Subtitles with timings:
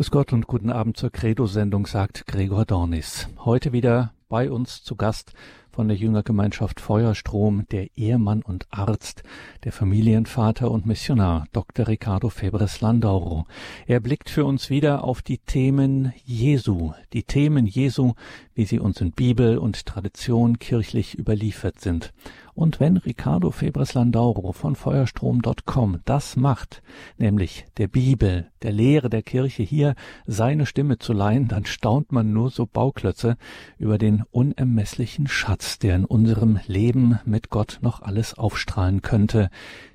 [0.00, 3.28] Grüß Gott und guten Abend zur Credo-Sendung, sagt Gregor Dornis.
[3.44, 5.34] Heute wieder bei uns zu Gast
[5.70, 9.22] von der Jüngergemeinschaft Feuerstrom, der Ehemann und Arzt,
[9.62, 11.86] der Familienvater und Missionar Dr.
[11.86, 13.44] Ricardo Febres Landauro.
[13.86, 18.14] Er blickt für uns wieder auf die Themen Jesu, die Themen Jesu,
[18.54, 22.14] wie sie uns in Bibel und Tradition kirchlich überliefert sind.
[22.60, 26.82] Und wenn Ricardo Febres Landauro von Feuerstrom.com das macht,
[27.16, 29.94] nämlich der Bibel, der Lehre der Kirche hier
[30.26, 33.38] seine Stimme zu leihen, dann staunt man nur so Bauklötze
[33.78, 39.48] über den unermesslichen Schatz, der in unserem Leben mit Gott noch alles aufstrahlen könnte,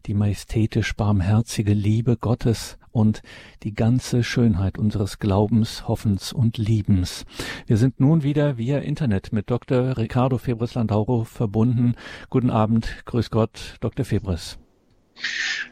[0.07, 3.21] die majestätisch barmherzige Liebe Gottes und
[3.63, 7.25] die ganze Schönheit unseres Glaubens, Hoffens und Liebens.
[7.67, 9.97] Wir sind nun wieder via Internet mit Dr.
[9.97, 11.95] Ricardo Febres Landauro verbunden.
[12.29, 14.05] Guten Abend, grüß Gott, Dr.
[14.05, 14.57] Febres.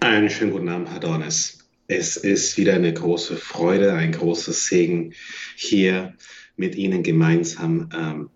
[0.01, 1.59] Einen schönen guten Abend, Herr Dornes.
[1.87, 5.13] Es ist wieder eine große Freude, ein großes Segen,
[5.55, 6.13] hier
[6.57, 8.29] mit Ihnen gemeinsam, ähm,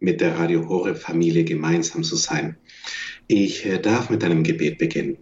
[0.00, 2.58] mit der Radio Horeb Familie gemeinsam zu sein.
[3.26, 5.16] Ich äh, darf mit einem Gebet beginnen.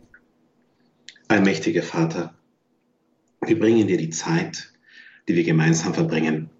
[1.28, 2.34] Allmächtiger Vater,
[3.44, 4.72] wir bringen dir die Zeit,
[5.28, 6.50] die wir gemeinsam verbringen.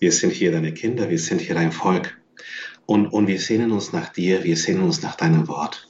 [0.00, 2.20] Wir sind hier deine Kinder, wir sind hier dein Volk.
[2.86, 5.88] Und, und wir sehnen uns nach dir, wir sehnen uns nach deinem Wort.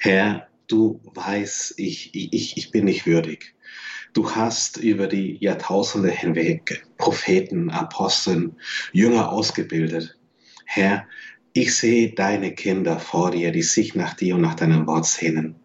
[0.00, 3.54] Herr, du weißt, ich, ich, ich bin nicht würdig.
[4.12, 8.56] Du hast über die Jahrtausende hinweg Propheten, Aposteln,
[8.92, 10.16] Jünger ausgebildet.
[10.66, 11.08] Herr,
[11.52, 15.56] ich sehe deine Kinder vor dir, die sich nach dir und nach deinem Wort sehnen.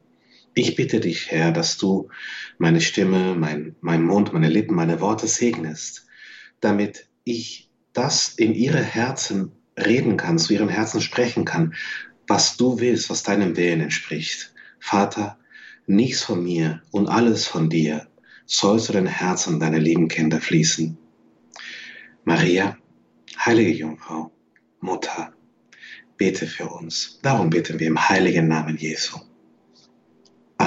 [0.54, 2.10] Ich bitte dich, Herr, dass du
[2.58, 6.08] meine Stimme, mein, mein Mund, meine Lippen, meine Worte segnest,
[6.60, 11.76] damit ich das in ihre Herzen reden kann, zu ihren Herzen sprechen kann,
[12.28, 14.54] was du willst, was deinem Willen entspricht.
[14.80, 15.38] Vater,
[15.88, 18.08] nichts von mir und alles von dir
[18.46, 20.98] soll zu den Herzen deiner lieben Kinder fließen.
[22.24, 22.78] Maria,
[23.38, 24.32] heilige Jungfrau,
[24.80, 25.34] Mutter,
[26.18, 27.20] bete für uns.
[27.22, 29.20] Darum beten wir im heiligen Namen Jesu.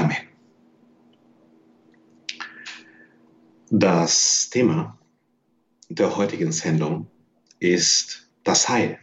[0.03, 0.17] Amen.
[3.71, 4.99] Das Thema
[5.89, 7.07] der heutigen Sendung
[7.61, 8.99] ist das Heil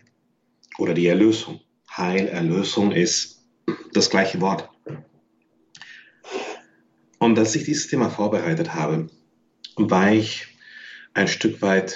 [0.77, 1.61] oder die Erlösung.
[1.95, 3.45] Heil, Erlösung ist
[3.93, 4.69] das gleiche Wort.
[7.17, 9.07] Und als ich dieses Thema vorbereitet habe,
[9.77, 10.47] war ich
[11.13, 11.95] ein Stück weit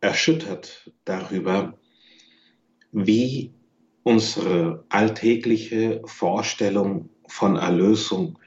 [0.00, 1.76] erschüttert darüber,
[2.92, 3.52] wie
[4.04, 8.38] unsere alltägliche Vorstellung von Erlösung,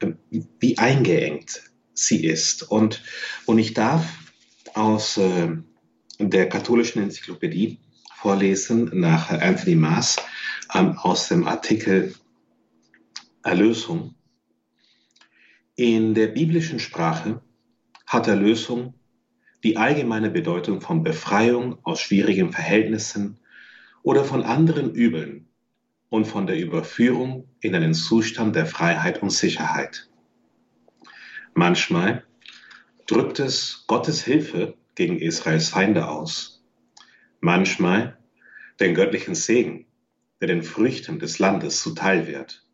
[0.00, 0.12] äh,
[0.60, 1.62] wie eingeengt
[1.94, 2.62] sie ist.
[2.62, 3.02] Und,
[3.46, 4.06] und ich darf
[4.74, 5.48] aus äh,
[6.18, 7.80] der katholischen Enzyklopädie
[8.16, 10.16] vorlesen nach Anthony Maas
[10.74, 12.14] ähm, aus dem Artikel
[13.42, 14.14] Erlösung.
[15.76, 17.42] In der biblischen Sprache
[18.06, 18.94] hat Erlösung
[19.64, 23.38] die allgemeine Bedeutung von Befreiung aus schwierigen Verhältnissen
[24.02, 25.48] oder von anderen Übeln
[26.08, 30.08] und von der Überführung in einen Zustand der Freiheit und Sicherheit.
[31.54, 32.24] Manchmal
[33.06, 36.64] drückt es Gottes Hilfe gegen Israels Feinde aus.
[37.40, 38.18] Manchmal
[38.80, 39.86] den göttlichen Segen,
[40.40, 42.66] der den Früchten des Landes zuteil wird.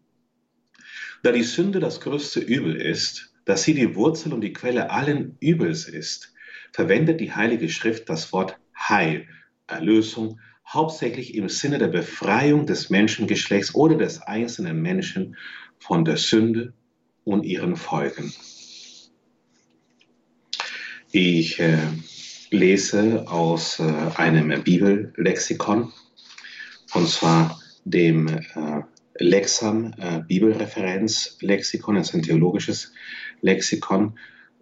[1.23, 5.37] Da die Sünde das größte Übel ist, dass sie die Wurzel und die Quelle allen
[5.41, 6.33] Übels ist,
[6.73, 9.29] verwendet die Heilige Schrift das Wort Heil,
[9.67, 10.41] Erlösung
[10.73, 15.37] hauptsächlich im Sinne der Befreiung des Menschengeschlechts oder des einzelnen Menschen
[15.79, 16.73] von der Sünde
[17.25, 18.33] und ihren Folgen.
[21.13, 21.79] Ich äh,
[22.51, 23.83] lese aus äh,
[24.17, 25.93] einem Bibellexikon,
[26.95, 28.83] und zwar dem äh,
[29.19, 32.93] Lexam äh, Bibelreferenzlexikon, das ist ein theologisches
[33.43, 34.19] Lexikon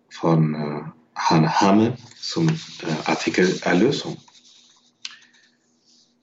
[0.08, 0.80] von äh,
[1.16, 2.54] Han Hamme zum äh,
[3.04, 4.16] Artikel Erlösung.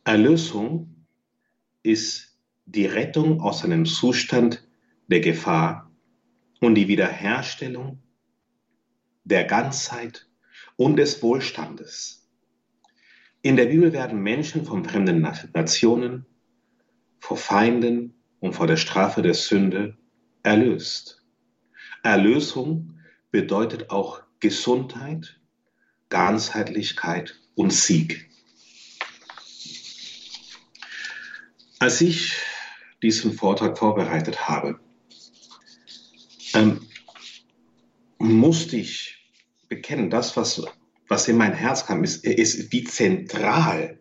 [0.06, 1.08] Erlösung
[1.82, 4.64] ist die Rettung aus einem Zustand
[5.08, 5.92] der Gefahr
[6.62, 8.04] und die Wiederherstellung
[9.24, 10.28] der Ganzheit
[10.76, 12.30] und des Wohlstandes.
[13.42, 15.22] In der Bibel werden Menschen von fremden
[15.54, 16.28] Nationen,
[17.20, 19.98] vor Feinden und vor der Strafe der Sünde
[20.44, 21.26] erlöst.
[22.04, 23.00] Erlösung
[23.32, 25.40] bedeutet auch Gesundheit,
[26.10, 28.30] Ganzheitlichkeit und Sieg.
[31.80, 32.34] Als ich
[33.02, 34.80] diesen Vortrag vorbereitet habe,
[36.54, 36.82] ähm,
[38.18, 39.18] musste ich
[39.68, 40.64] bekennen, das, was,
[41.08, 44.00] was in mein Herz kam, ist, ist wie zentral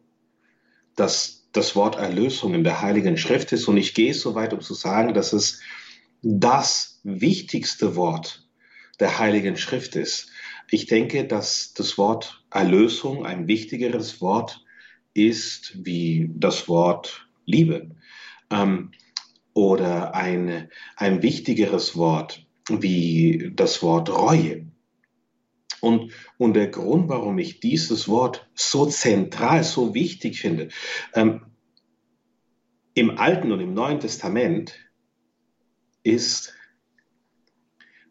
[0.94, 3.66] das, das Wort Erlösung in der Heiligen Schrift ist.
[3.66, 5.60] Und ich gehe so weit, um zu sagen, dass es
[6.22, 8.48] das wichtigste Wort
[9.00, 10.30] der Heiligen Schrift ist.
[10.70, 14.64] Ich denke, dass das Wort Erlösung ein wichtigeres Wort
[15.12, 17.96] ist wie das Wort Liebe.
[18.50, 18.92] Ähm,
[19.52, 24.66] oder ein, ein wichtigeres Wort wie das Wort Reue.
[25.80, 30.68] Und, und der Grund, warum ich dieses Wort so zentral, so wichtig finde,
[31.12, 31.42] ähm,
[32.94, 34.74] im Alten und im Neuen Testament
[36.02, 36.54] ist,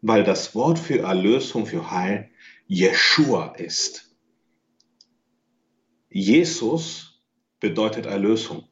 [0.02, 2.30] weil das Wort für Erlösung, für Heil
[2.66, 4.14] Jeshua ist.
[6.10, 7.22] Jesus
[7.60, 8.68] bedeutet Erlösung.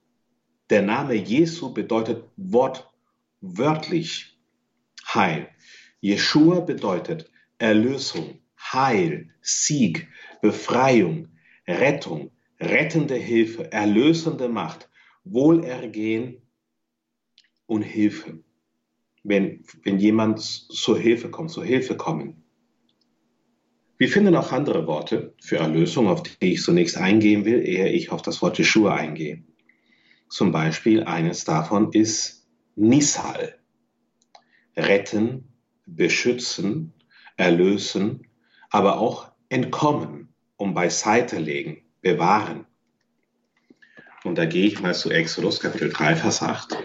[0.72, 4.38] Der Name Jesu bedeutet wortwörtlich
[5.04, 5.48] Heil.
[6.00, 10.08] Jeshua bedeutet Erlösung, Heil, Sieg,
[10.40, 11.28] Befreiung,
[11.69, 14.88] Rettung, rettende Hilfe, erlösende Macht,
[15.24, 16.40] Wohlergehen
[17.66, 18.42] und Hilfe.
[19.22, 22.44] Wenn, wenn jemand zur Hilfe kommt, zur Hilfe kommen.
[23.98, 28.10] Wir finden auch andere Worte für Erlösung, auf die ich zunächst eingehen will, ehe ich
[28.10, 29.44] auf das Wort Yeshua eingehe.
[30.32, 33.58] Zum Beispiel eines davon ist Nisal.
[34.75, 35.52] Retten,
[35.84, 36.94] beschützen,
[37.37, 38.26] erlösen,
[38.70, 42.67] aber auch entkommen, um beiseite legen, bewahren.
[44.25, 46.79] Und da gehe ich mal zu Exodus Kapitel 3, Vers 8.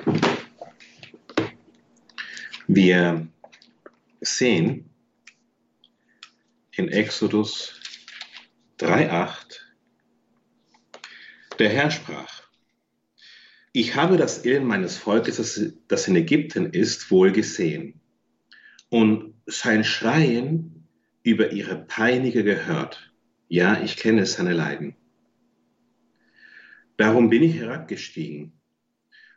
[2.68, 3.30] Wir
[4.20, 4.90] sehen
[6.74, 7.80] in Exodus
[8.76, 9.74] 3, 8,
[11.60, 12.37] der Herr sprach,
[13.74, 15.38] ich habe das Elend meines Volkes,
[15.88, 18.00] das in Ägypten ist, wohl gesehen
[18.90, 20.88] und sein Schreien
[21.24, 23.14] über ihre Peiniger gehört.
[23.50, 24.96] Ja, ich kenne seine Leiden.
[26.98, 28.54] Darum bin ich herabgestiegen,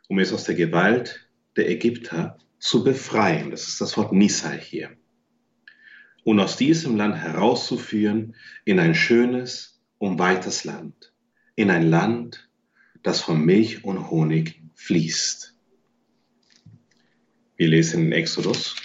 [0.07, 3.51] um es aus der Gewalt der Ägypter zu befreien.
[3.51, 4.91] Das ist das Wort Nisai hier.
[6.23, 8.35] Und aus diesem Land herauszuführen
[8.65, 11.13] in ein schönes und weites Land.
[11.55, 12.49] In ein Land,
[13.03, 15.55] das von Milch und Honig fließt.
[17.57, 18.75] Wir lesen in Exodus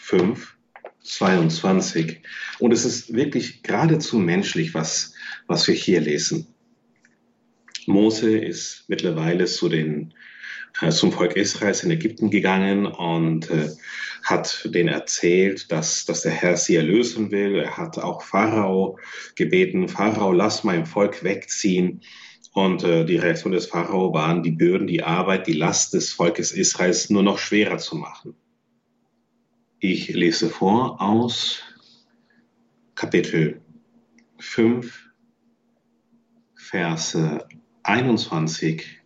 [0.00, 0.56] 5,
[1.02, 2.20] 22.
[2.58, 5.14] Und es ist wirklich geradezu menschlich, was,
[5.46, 6.48] was wir hier lesen.
[7.86, 10.14] Mose ist mittlerweile zu den,
[10.80, 13.70] äh, zum Volk Israels in Ägypten gegangen und äh,
[14.24, 17.56] hat denen erzählt, dass, dass der Herr sie erlösen will.
[17.56, 18.98] Er hat auch Pharao
[19.36, 22.02] gebeten, Pharao, lass mein Volk wegziehen.
[22.56, 26.52] Und äh, die Reaktion des Pharao waren, die Bürden, die Arbeit, die Last des Volkes
[26.52, 28.34] Israels nur noch schwerer zu machen.
[29.78, 31.60] Ich lese vor aus
[32.94, 33.60] Kapitel
[34.38, 35.10] 5,
[36.54, 37.46] Verse
[37.82, 39.02] 21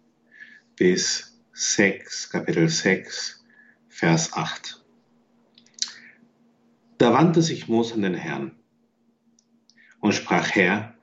[0.76, 3.44] bis 6, Kapitel 6,
[3.88, 4.81] Vers 8.
[6.99, 8.52] Da wandte sich Mose an den Herrn
[9.99, 10.94] und sprach, Herr,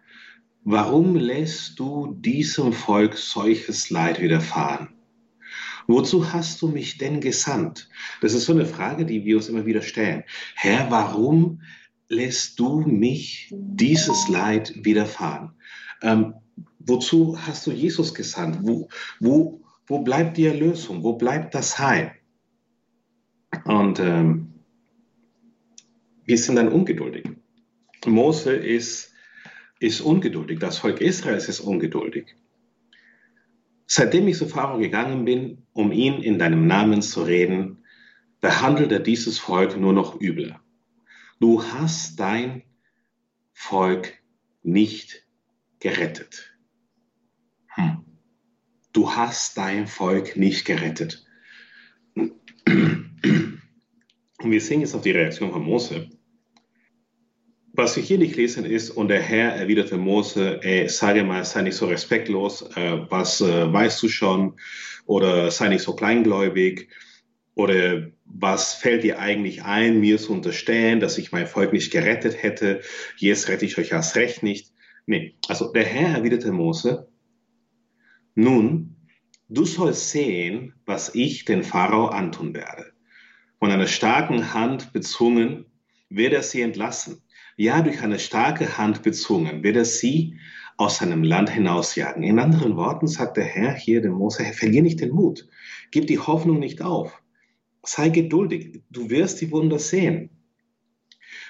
[0.67, 4.89] warum lässt du diesem Volk solches Leid widerfahren?
[5.87, 7.89] Wozu hast du mich denn gesandt?
[8.21, 10.23] Das ist so eine Frage, die wir uns immer wieder stellen.
[10.55, 11.61] Herr, warum
[12.09, 15.53] lässt du mich dieses Leid widerfahren?
[16.01, 16.33] Ähm,
[16.87, 18.59] Wozu hast du Jesus gesandt?
[18.61, 18.87] Wo,
[19.19, 21.03] wo, wo bleibt die Erlösung?
[21.03, 22.13] Wo bleibt das Heil?
[23.65, 24.53] Und ähm,
[26.23, 27.25] wir sind dann ungeduldig.
[28.05, 29.13] Mose ist,
[29.79, 32.35] ist ungeduldig, das Volk Israels ist ungeduldig.
[33.85, 37.83] Seitdem ich zu Pharao gegangen bin, um ihn in deinem Namen zu reden,
[38.41, 40.61] behandelt er dieses Volk nur noch übler.
[41.39, 42.63] Du hast dein
[43.53, 44.13] Volk
[44.63, 45.25] nicht
[45.79, 46.53] gerettet.
[47.67, 48.03] Hm.
[48.91, 51.25] Du hast dein Volk nicht gerettet.
[52.15, 52.33] Und
[54.51, 56.09] wir sehen jetzt auf die Reaktion von Mose.
[57.79, 61.61] Was wir hier nicht lesen ist, und der Herr erwiderte Mose, ey, sage mal, sei
[61.61, 64.59] nicht so respektlos, äh, was äh, weißt du schon,
[65.05, 66.89] oder sei nicht so kleingläubig,
[67.53, 72.41] oder was fällt dir eigentlich ein, mir zu unterstellen, dass ich mein Volk nicht gerettet
[72.41, 72.81] hätte,
[73.17, 74.73] jetzt rette ich euch erst recht nicht.
[75.05, 77.07] Nee, also der Herr erwiderte Mose,
[78.33, 78.95] nun,
[79.49, 82.87] du sollst sehen, was ich den Pharao antun werde.
[83.59, 85.65] Von einer starken Hand bezwungen
[86.09, 87.21] wird er sie entlassen.
[87.59, 90.39] Ja, durch eine starke Hand bezwungen wird er sie
[90.77, 92.21] aus seinem Land hinausjagen.
[92.21, 95.49] In anderen Worten sagt der Herr hier dem Mose, verlier nicht den Mut,
[95.89, 97.19] gib die Hoffnung nicht auf,
[97.81, 100.29] sei geduldig, du wirst die Wunder sehen.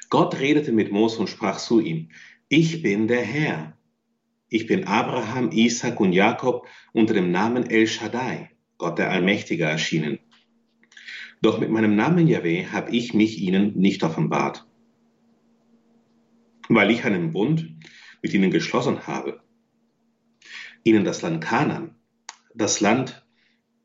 [0.09, 2.07] Gott redete mit Mose und sprach zu ihm,
[2.47, 3.77] ich bin der Herr,
[4.47, 10.19] ich bin Abraham, Isaac und Jakob unter dem Namen El Shaddai, Gott der Allmächtige, erschienen.
[11.41, 14.65] Doch mit meinem Namen Yahweh habe ich mich ihnen nicht offenbart.
[16.69, 17.75] Weil ich einen Bund
[18.21, 19.41] mit ihnen geschlossen habe,
[20.83, 21.95] ihnen das Land Kanan,
[22.53, 23.25] das Land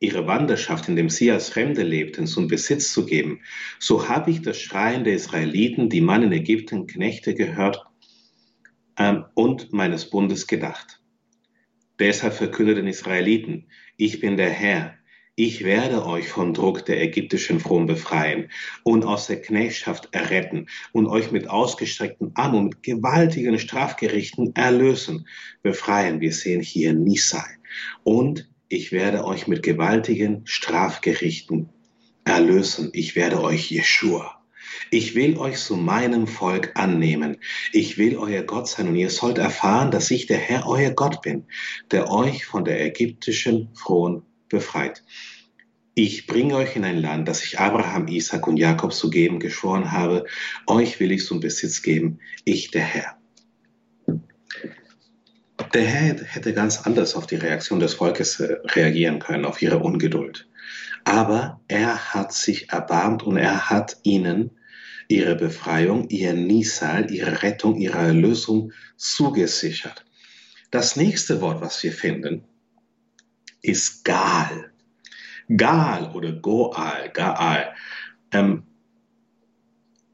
[0.00, 3.40] ihre Wanderschaft, in dem sie als Fremde lebten, zum Besitz zu geben,
[3.78, 7.84] so habe ich das Schreien der Israeliten, die man in Ägypten Knechte gehört,
[8.98, 11.00] ähm, und meines Bundes gedacht.
[11.98, 14.98] Deshalb verkündet den Israeliten, ich bin der Herr,
[15.34, 18.50] ich werde euch vom Druck der ägyptischen Frauen befreien
[18.84, 25.26] und aus der Knechtschaft erretten und euch mit ausgestreckten Armen und mit gewaltigen Strafgerichten erlösen.
[25.62, 27.46] Befreien, wir sehen hier Nisai.
[28.04, 31.70] Und ich werde euch mit gewaltigen Strafgerichten
[32.24, 32.90] erlösen.
[32.92, 34.38] Ich werde euch Jeshua.
[34.90, 37.38] Ich will euch zu meinem Volk annehmen.
[37.72, 41.22] Ich will euer Gott sein und ihr sollt erfahren, dass ich der Herr euer Gott
[41.22, 41.44] bin,
[41.90, 45.02] der euch von der ägyptischen Frohen befreit.
[45.94, 49.92] Ich bringe euch in ein Land, das ich Abraham, Isaac und Jakob zu geben geschworen
[49.92, 50.24] habe.
[50.66, 53.18] Euch will ich zum Besitz geben, ich der Herr.
[55.74, 59.78] Der Herr hätte ganz anders auf die Reaktion des Volkes äh, reagieren können, auf ihre
[59.80, 60.48] Ungeduld.
[61.04, 64.50] Aber er hat sich erbarmt und er hat ihnen
[65.08, 70.04] ihre Befreiung, ihr Nisal, ihre Rettung, ihre Erlösung zugesichert.
[70.70, 72.44] Das nächste Wort, was wir finden,
[73.62, 74.72] ist Gal.
[75.56, 77.74] Gal oder Goal, Gaal,
[78.32, 78.64] ähm,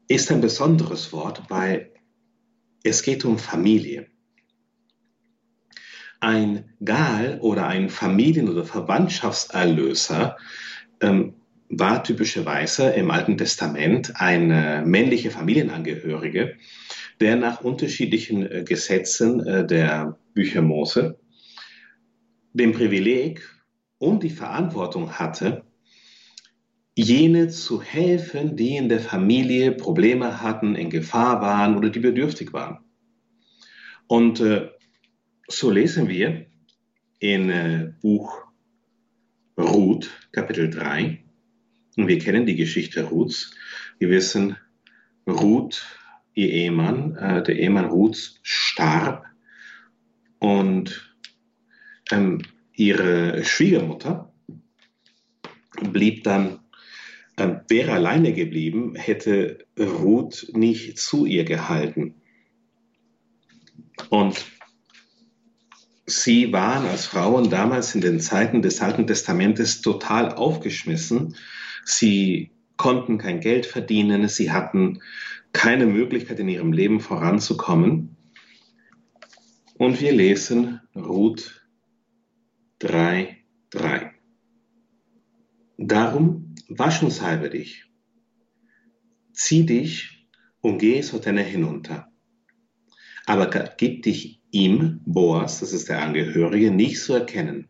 [0.07, 1.91] ist ein besonderes Wort, weil
[2.83, 4.07] es geht um Familie.
[6.19, 10.37] Ein Gal oder ein Familien- oder Verwandtschaftserlöser
[11.01, 11.35] ähm,
[11.69, 16.57] war typischerweise im Alten Testament ein männliche Familienangehörige,
[17.19, 21.19] der nach unterschiedlichen äh, Gesetzen äh, der Bücher Mose
[22.59, 23.41] den Privileg
[23.97, 25.63] und die Verantwortung hatte,
[26.95, 32.51] jene zu helfen, die in der Familie Probleme hatten, in Gefahr waren oder die bedürftig
[32.51, 32.79] waren.
[34.07, 34.69] Und äh,
[35.47, 36.47] so lesen wir
[37.19, 38.45] in äh, Buch
[39.57, 41.23] Ruth, Kapitel 3.
[41.97, 43.51] Und wir kennen die Geschichte Ruths.
[43.97, 44.57] Wir wissen,
[45.27, 45.85] Ruth,
[46.33, 49.25] ihr Ehemann, äh, der Ehemann Ruths starb
[50.39, 51.08] und
[52.11, 52.41] ähm,
[52.73, 54.31] ihre Schwiegermutter
[55.81, 56.59] blieb dann,
[57.37, 62.15] äh, wäre alleine geblieben, hätte Ruth nicht zu ihr gehalten.
[64.09, 64.45] Und
[66.05, 71.35] sie waren als Frauen damals in den Zeiten des Alten Testamentes total aufgeschmissen.
[71.85, 75.01] Sie konnten kein Geld verdienen, sie hatten
[75.51, 78.15] keine Möglichkeit in ihrem Leben voranzukommen.
[79.77, 81.58] Und wir lesen Ruth
[82.81, 83.35] 3,
[83.71, 84.11] 3.
[85.77, 87.83] Darum wasch uns halbe dich,
[89.33, 90.25] zieh dich
[90.61, 92.07] und geh zur Tenne hinunter.
[93.25, 97.67] Aber gib dich ihm, Boas, das ist der Angehörige, nicht zu erkennen,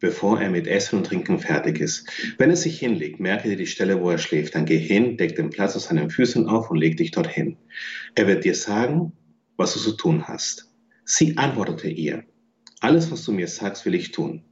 [0.00, 2.08] bevor er mit Essen und Trinken fertig ist.
[2.38, 5.36] Wenn er sich hinlegt, merke dir die Stelle, wo er schläft, dann geh hin, deck
[5.36, 7.58] den Platz aus seinen Füßen auf und leg dich dorthin.
[8.14, 9.12] Er wird dir sagen,
[9.58, 10.72] was du zu tun hast.
[11.04, 12.24] Sie antwortete ihr,
[12.82, 14.42] alles, was du mir sagst, will ich tun.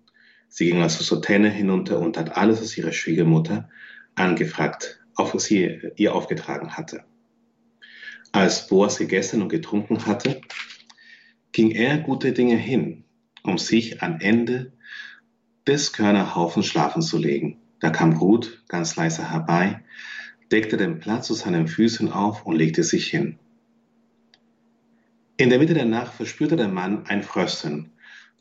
[0.49, 3.68] Sie ging also zur Tenne hinunter und hat alles, was ihre Schwiegermutter
[4.14, 7.04] angefragt, auf was sie ihr aufgetragen hatte.
[8.32, 10.40] Als Boas gegessen und getrunken hatte,
[11.52, 13.04] ging er gute Dinge hin,
[13.42, 14.72] um sich am Ende
[15.66, 17.58] des Körnerhaufens schlafen zu legen.
[17.80, 19.82] Da kam Ruth ganz leise herbei,
[20.52, 23.38] deckte den Platz zu seinen Füßen auf und legte sich hin.
[25.37, 27.90] In der Mitte der Nacht verspürte der Mann ein Frösteln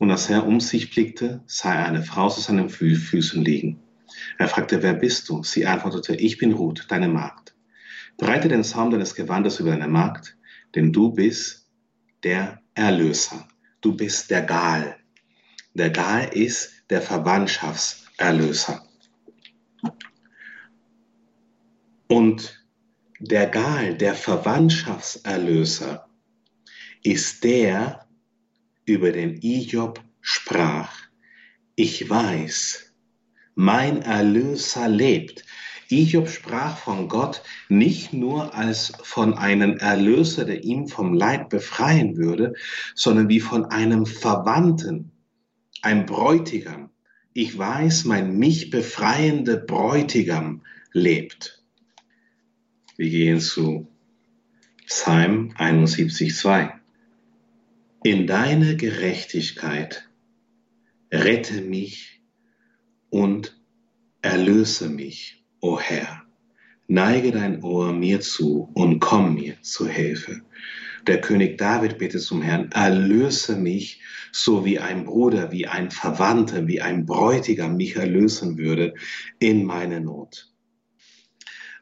[0.00, 3.82] und als er um sich blickte, sah er eine Frau zu seinen Fü Füßen liegen.
[4.38, 5.42] Er fragte, wer bist du?
[5.42, 7.54] Sie antwortete, ich bin Ruth, deine Magd.
[8.16, 10.38] Breite den Saum deines Gewandes über deine Magd,
[10.74, 11.68] denn du bist
[12.22, 13.46] der Erlöser.
[13.82, 14.96] Du bist der Gal.
[15.74, 18.82] Der Gal ist der Verwandtschaftserlöser.
[22.08, 22.64] Und
[23.18, 26.08] der Gal, der Verwandtschaftserlöser,
[27.02, 28.06] ist der,
[28.90, 30.92] über den Iob sprach,
[31.76, 32.92] ich weiß,
[33.54, 35.44] mein Erlöser lebt.
[35.88, 42.16] Iob sprach von Gott nicht nur als von einem Erlöser, der ihn vom Leid befreien
[42.16, 42.54] würde,
[42.94, 45.12] sondern wie von einem Verwandten,
[45.82, 46.90] ein Bräutigam.
[47.32, 51.62] Ich weiß, mein mich befreiende Bräutigam lebt.
[52.96, 53.88] Wir gehen zu
[54.86, 56.79] Psalm 71, 2
[58.02, 60.08] in deine Gerechtigkeit
[61.12, 62.22] rette mich
[63.10, 63.60] und
[64.22, 66.22] erlöse mich, o oh Herr.
[66.86, 70.40] Neige dein Ohr mir zu und komm mir zu Hilfe.
[71.06, 74.00] Der König David bittet zum Herrn, erlöse mich,
[74.32, 78.94] so wie ein Bruder, wie ein Verwandter, wie ein Bräutigam mich erlösen würde
[79.38, 80.52] in meine Not.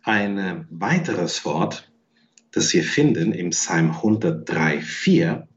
[0.02, 1.90] Ein weiteres Wort,
[2.52, 5.48] das wir finden im Psalm 103, 4,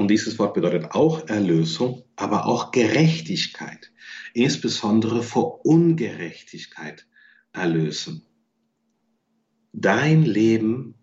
[0.00, 3.92] und dieses Wort bedeutet auch Erlösung, aber auch Gerechtigkeit,
[4.32, 7.06] insbesondere vor Ungerechtigkeit
[7.52, 8.26] erlösen.
[9.72, 10.94] Dein Leben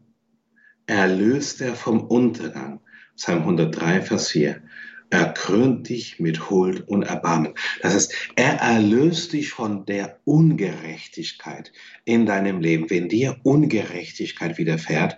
[0.87, 2.81] erlöst er vom Untergang.
[3.15, 4.61] Psalm 103, Vers 4.
[5.09, 7.53] Er krönt dich mit Huld und Erbarmen.
[7.81, 11.71] Das heißt, er erlöst dich von der Ungerechtigkeit
[12.03, 12.89] in deinem Leben.
[12.89, 15.17] Wenn dir Ungerechtigkeit widerfährt,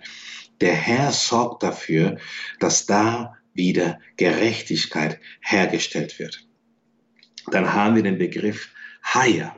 [0.60, 2.18] der Herr sorgt dafür,
[2.60, 6.46] dass da wieder Gerechtigkeit hergestellt wird.
[7.50, 9.56] Dann haben wir den Begriff Haya.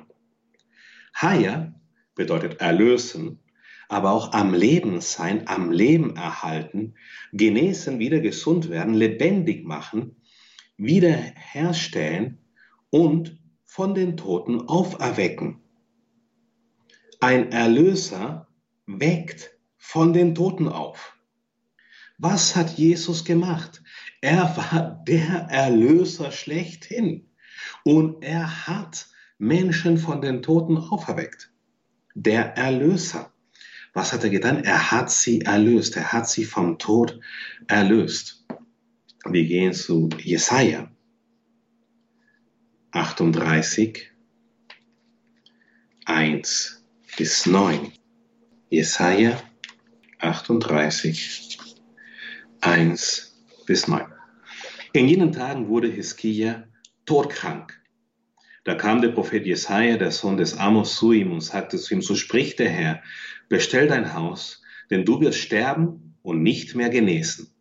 [1.14, 1.74] Haya
[2.14, 3.40] bedeutet erlösen,
[3.88, 6.94] aber auch am Leben sein, am Leben erhalten,
[7.32, 10.16] genesen, wieder gesund werden, lebendig machen,
[10.76, 12.38] wiederherstellen
[12.90, 15.60] und von den Toten auferwecken.
[17.20, 18.48] Ein Erlöser
[18.86, 21.11] weckt von den Toten auf.
[22.24, 23.82] Was hat Jesus gemacht?
[24.20, 27.28] Er war der Erlöser schlechthin
[27.82, 31.52] und er hat Menschen von den Toten auferweckt.
[32.14, 33.32] Der Erlöser.
[33.92, 34.62] Was hat er getan?
[34.62, 35.96] Er hat sie erlöst.
[35.96, 37.18] Er hat sie vom Tod
[37.66, 38.46] erlöst.
[39.24, 40.92] Wir gehen zu Jesaja
[42.92, 44.12] 38,
[46.04, 46.84] 1
[47.16, 47.90] bis 9.
[48.70, 49.42] Jesaja
[50.20, 51.58] 38,
[52.64, 54.04] 1 bis 9.
[54.92, 56.68] In jenen Tagen wurde Hiskia
[57.06, 57.76] todkrank.
[58.62, 62.02] Da kam der Prophet Jesaja, der Sohn des Amos, zu ihm und sagte zu ihm,
[62.02, 63.02] so spricht der Herr,
[63.48, 67.52] bestell dein Haus, denn du wirst sterben und nicht mehr genesen.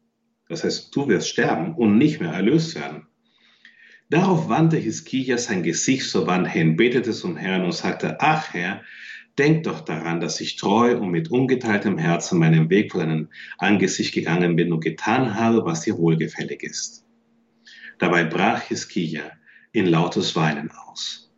[0.47, 3.07] Das heißt, du wirst sterben und nicht mehr erlöst werden.
[4.11, 8.83] Darauf wandte Hiskia sein Gesicht zur Wand hin, betete zum Herrn und sagte, ach Herr,
[9.41, 14.13] denk doch daran, dass ich treu und mit ungeteiltem Herzen meinen Weg vor deinem Angesicht
[14.13, 17.03] gegangen bin und getan habe, was dir wohlgefällig ist.
[17.97, 19.31] Dabei brach Hiskia
[19.71, 21.33] in lautes Weinen aus.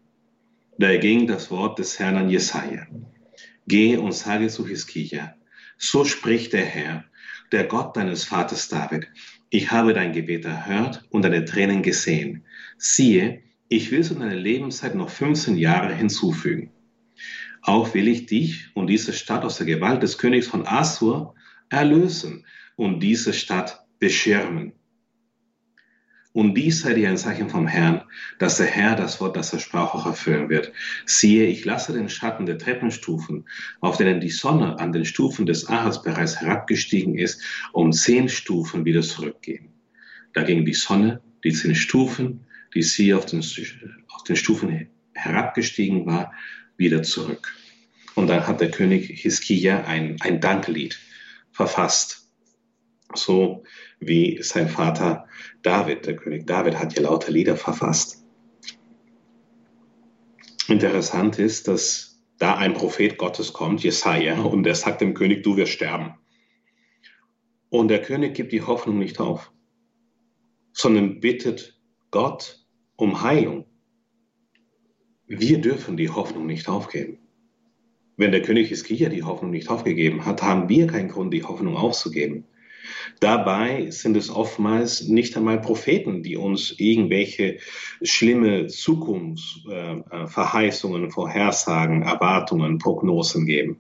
[0.78, 2.88] Da erging das Wort des Herrn an Jesaja.
[3.68, 5.36] Gehe und sage zu Hiskia,
[5.78, 7.06] so spricht der Herr,
[7.54, 9.08] der Gott deines Vaters David,
[9.50, 12.44] ich habe dein Gebet erhört und deine Tränen gesehen.
[12.78, 16.74] Siehe, ich will zu deiner Lebenszeit noch 15 Jahre hinzufügen.
[17.64, 21.34] Auch will ich dich und diese Stadt aus der Gewalt des Königs von Assur
[21.70, 22.46] erlösen
[22.76, 24.74] und diese Stadt beschirmen.
[26.34, 28.02] Und dies sei dir ein Zeichen vom Herrn,
[28.40, 30.74] dass der Herr das Wort, das er sprach, auch erfüllen wird.
[31.06, 33.48] Siehe, ich lasse den Schatten der Treppenstufen,
[33.80, 38.84] auf denen die Sonne an den Stufen des Ahas bereits herabgestiegen ist, um zehn Stufen
[38.84, 39.70] wieder zurückgehen.
[40.34, 46.08] Da ging die Sonne, die zehn Stufen, die sie auf den, auf den Stufen herabgestiegen
[46.08, 46.34] war,
[46.78, 47.54] wieder zurück.
[48.16, 51.00] Und dann hat der König Hiskia ein, ein Danklied
[51.52, 52.24] verfasst
[53.18, 53.64] so
[54.00, 55.28] wie sein Vater
[55.62, 58.24] David, der König David, hat ja lauter Lieder verfasst.
[60.68, 65.56] Interessant ist, dass da ein Prophet Gottes kommt, Jesaja, und der sagt dem König, du
[65.58, 66.16] wirst sterben.
[67.70, 69.52] Und der König gibt die Hoffnung nicht auf,
[70.74, 71.80] sondern bittet
[72.12, 73.66] Gott um Heilung.
[75.28, 77.18] Wir dürfen die Hoffnung nicht aufgeben.
[78.18, 81.78] Wenn der König Hiskia die Hoffnung nicht aufgegeben hat, haben wir keinen Grund, die Hoffnung
[81.78, 82.46] aufzugeben.
[83.20, 87.60] Dabei sind es oftmals nicht einmal Propheten, die uns irgendwelche
[88.02, 93.78] schlimme Zukunftsverheißungen, Vorhersagen, Erwartungen, Prognosen geben,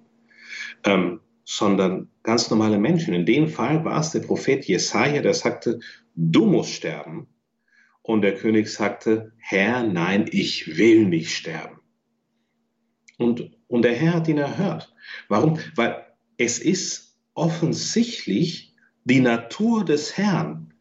[0.86, 3.13] ähm, sondern ganz normale Menschen.
[3.13, 5.82] In dem Fall war es der Prophet Jesaja, der sagte,
[6.15, 7.27] du musst sterben.
[8.03, 11.79] Und der König sagte, Herr, nein, ich will nicht sterben.
[13.17, 14.93] Und, und der Herr hat ihn erhört.
[15.29, 15.59] Warum?
[15.75, 16.05] Weil
[16.37, 20.73] es ist offensichtlich, die Natur des Herrn.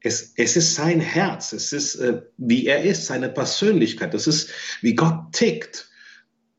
[0.00, 4.50] Es, es ist sein Herz, es ist, äh, wie er ist, seine Persönlichkeit, das ist,
[4.80, 5.90] wie Gott tickt,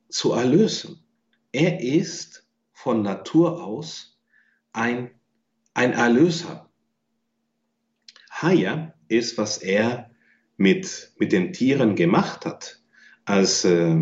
[0.09, 1.03] zu erlösen.
[1.51, 4.19] Er ist von Natur aus
[4.73, 5.11] ein,
[5.73, 6.69] ein Erlöser.
[8.29, 10.09] Haya ist, was er
[10.57, 12.81] mit, mit den Tieren gemacht hat,
[13.25, 13.97] als äh,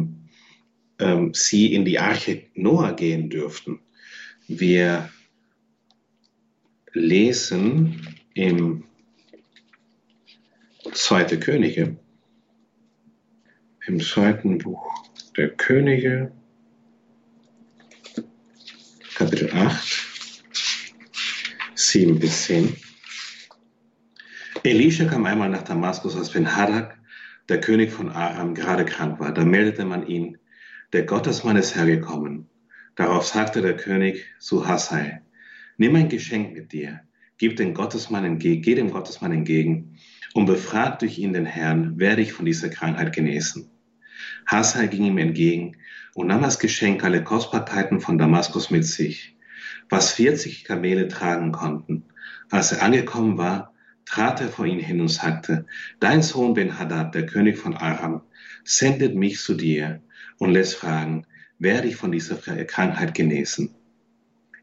[1.00, 3.80] äh, sie in die Arche Noah gehen dürften.
[4.48, 5.10] Wir
[6.93, 8.84] lesen im
[10.93, 11.98] Zweite Könige,
[13.86, 15.04] im zweiten Buch
[15.36, 16.32] der Könige,
[19.15, 20.08] Kapitel 8,
[21.76, 22.76] 7 bis 10.
[24.68, 26.92] Elisha kam einmal nach Damaskus, als Ben-Hadad,
[27.48, 29.34] der König von Aram, gerade krank war.
[29.34, 30.40] Da meldete man ihn,
[30.92, 32.50] der Gottesmann ist hergekommen.
[32.96, 35.22] Darauf sagte der König zu Hassai,
[35.78, 37.00] nimm ein Geschenk mit dir,
[37.38, 39.98] gib den Gottesmann entgegen, geh dem Gottesmann entgegen
[40.34, 43.70] und befrag durch ihn den Herrn, werde ich von dieser Krankheit genesen.
[44.48, 45.78] Hassai ging ihm entgegen
[46.14, 49.38] und nahm als Geschenk alle Kostbarkeiten von Damaskus mit sich,
[49.88, 52.04] was 40 Kamele tragen konnten.
[52.50, 53.74] Als er angekommen war,
[54.08, 55.65] trat er vor ihn hin und sagte,
[56.00, 58.22] Dein Sohn Ben-Hadad, der König von Aram,
[58.63, 60.02] sendet mich zu dir
[60.38, 61.26] und lässt fragen,
[61.60, 63.76] werde ich von dieser Krankheit genesen?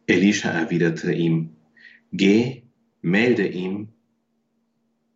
[0.07, 1.57] Elisha erwiderte ihm,
[2.13, 2.63] Geh,
[3.03, 3.89] melde ihm,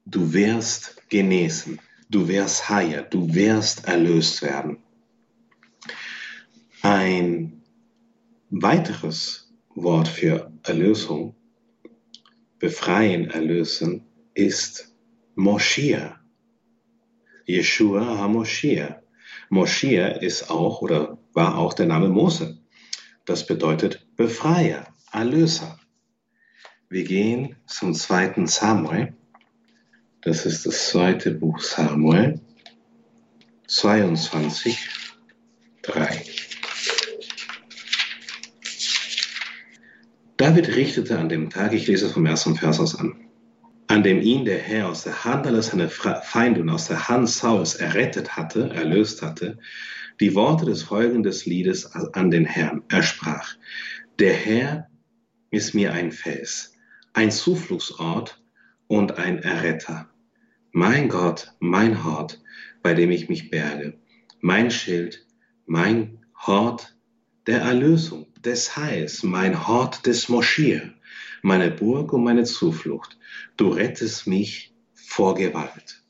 [0.05, 1.79] du wirst genesen,
[2.11, 4.79] du wirst heier, du wirst erlöst werden.
[6.83, 7.63] Ein
[8.51, 11.35] weiteres Wort für Erlösung,
[12.59, 14.08] befreien, erlösen,
[14.39, 14.95] ist
[15.35, 16.21] Moschia.
[17.45, 19.03] Yeshua HaMoschia.
[19.51, 22.59] Moschia ist auch oder war auch der Name Mose.
[23.25, 25.81] Das bedeutet Befreier, Erlöser.
[26.89, 29.17] Wir gehen zum zweiten Samuel.
[30.21, 32.41] Das ist das zweite Buch Samuel
[33.67, 34.89] 22,
[35.83, 36.25] 3.
[40.37, 43.28] David richtete an dem Tag, ich lese vom ersten Vers aus an,
[43.89, 47.29] an dem ihn der Herr aus der Hand aller seiner Feinde und aus der Hand
[47.29, 49.59] Sauls errettet hatte, erlöst hatte,
[50.21, 52.83] die Worte des folgenden Liedes an den Herrn.
[52.89, 53.55] Er sprach,
[54.19, 54.89] der Herr
[55.51, 56.75] ist mir ein Fels,
[57.15, 58.43] ein Zufluchtsort
[58.89, 60.09] und ein Erretter.
[60.73, 62.43] Mein Gott, mein Hort,
[62.83, 63.99] bei dem ich mich berge,
[64.41, 65.27] mein Schild,
[65.67, 66.95] mein Hort
[67.47, 70.95] der Erlösung, des Heils, mein Hort des Moschir,
[71.43, 73.19] meine Burg und meine Zuflucht.
[73.57, 76.03] Du rettest mich vor Gewalt.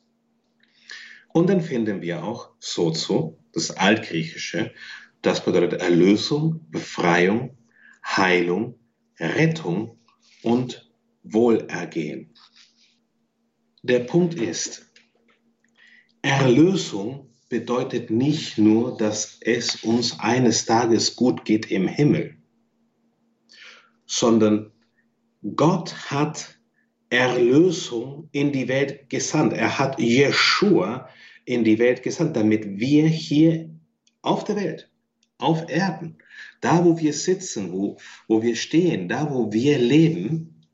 [1.33, 4.73] Und dann finden wir auch Sozo, das Altgriechische,
[5.21, 7.57] das bedeutet Erlösung, Befreiung,
[8.05, 8.79] Heilung,
[9.19, 9.99] Rettung
[10.43, 10.89] und
[11.23, 12.33] Wohlergehen.
[13.83, 14.91] Der Punkt ist,
[16.21, 22.37] Erlösung bedeutet nicht nur, dass es uns eines Tages gut geht im Himmel,
[24.05, 24.71] sondern
[25.55, 26.59] Gott hat
[27.09, 29.53] Erlösung in die Welt gesandt.
[29.53, 31.09] Er hat Jeshua
[31.45, 33.69] in die Welt gesandt, damit wir hier
[34.21, 34.91] auf der Welt,
[35.37, 36.17] auf Erden,
[36.61, 37.97] da wo wir sitzen, wo,
[38.27, 40.67] wo wir stehen, da wo wir leben,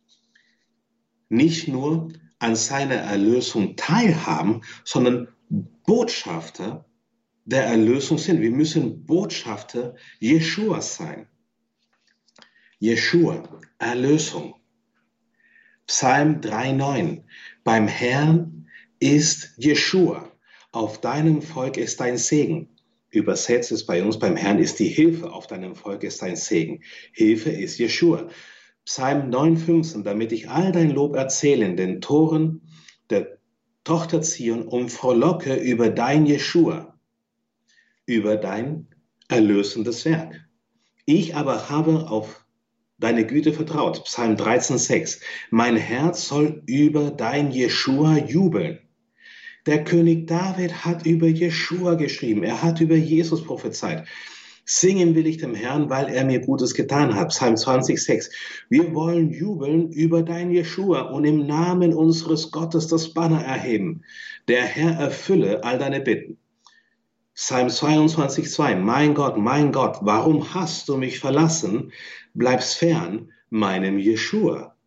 [1.29, 5.27] nicht nur an seiner Erlösung teilhaben, sondern
[5.85, 6.85] Botschafter
[7.45, 8.41] der Erlösung sind.
[8.41, 11.27] Wir müssen Botschafter Jeshua sein.
[12.85, 13.41] Jeshua,
[13.79, 14.53] Erlösung.
[15.87, 17.23] Psalm 3,9.
[17.63, 18.67] Beim Herrn
[18.99, 20.31] ist Jeshua.
[20.71, 22.77] Auf deinem Volk ist dein Segen.
[23.09, 25.31] Übersetzt ist bei uns, beim Herrn ist die Hilfe.
[25.31, 26.83] Auf deinem Volk ist dein Segen.
[27.11, 28.29] Hilfe ist Jeshua.
[28.85, 30.03] Psalm 9,15.
[30.03, 32.61] Damit ich all dein Lob erzähle in den Toren
[33.09, 33.39] der
[33.83, 36.99] Tochter Zion und frohlocke über dein Jeshua,
[38.05, 38.89] über dein
[39.27, 40.47] erlösendes Werk.
[41.07, 42.44] Ich aber habe auf
[42.97, 44.03] deine Güte vertraut.
[44.05, 45.21] Psalm 13,6.
[45.49, 48.79] Mein Herz soll über dein Jeshua jubeln.
[49.65, 52.43] Der König David hat über Jeshua geschrieben.
[52.43, 54.07] Er hat über Jesus prophezeit.
[54.67, 57.29] Singen will ich dem Herrn, weil er mir Gutes getan hat.
[57.29, 58.31] Psalm 20,6.
[58.69, 64.03] Wir wollen jubeln über dein Jeshua und im Namen unseres Gottes das Banner erheben.
[64.47, 66.37] Der Herr erfülle all deine Bitten.
[67.35, 68.77] Psalm 22,2.
[68.77, 71.91] Mein Gott, mein Gott, warum hast du mich verlassen?
[72.33, 74.77] Bleibst fern meinem Jeshua.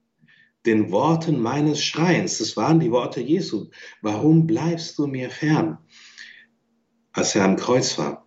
[0.65, 3.69] Den Worten meines Schreins, das waren die Worte Jesu.
[4.01, 5.77] Warum bleibst du mir fern?
[7.13, 8.27] Als er am Kreuz war.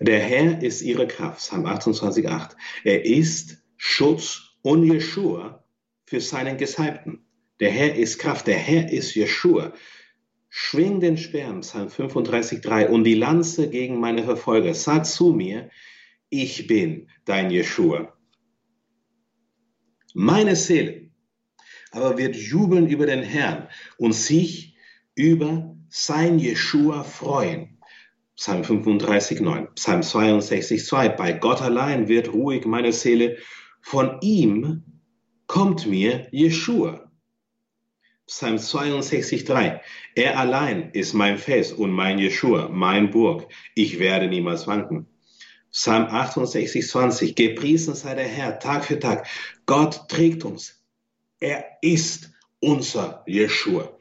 [0.00, 2.56] Der Herr ist ihre Kraft, Psalm 28,8.
[2.84, 5.62] Er ist Schutz und Jeshua
[6.06, 7.26] für seinen Gesalbten.
[7.60, 9.74] Der Herr ist Kraft, der Herr ist Jeshua.
[10.54, 14.74] Schwing den Speer, Psalm 35,3 und die Lanze gegen meine Verfolger.
[14.74, 15.70] Sag zu mir,
[16.28, 18.12] ich bin dein Jeshua.
[20.12, 21.10] Meine Seele
[21.90, 24.76] aber wird jubeln über den Herrn und sich
[25.14, 27.78] über sein Jeshua freuen.
[28.36, 29.74] Psalm 35, 9.
[29.74, 31.08] Psalm 62, 2.
[31.10, 33.38] Bei Gott allein wird ruhig meine Seele.
[33.80, 34.82] Von ihm
[35.46, 37.10] kommt mir Jeshua.
[38.32, 39.82] Psalm 62, 3.
[40.14, 43.46] Er allein ist mein Fels und mein Jeshua, mein Burg.
[43.74, 45.06] Ich werde niemals wanken.
[45.70, 47.34] Psalm 68, 20.
[47.36, 49.26] Gepriesen sei der Herr Tag für Tag.
[49.66, 50.82] Gott trägt uns.
[51.40, 53.98] Er ist unser Jeshua.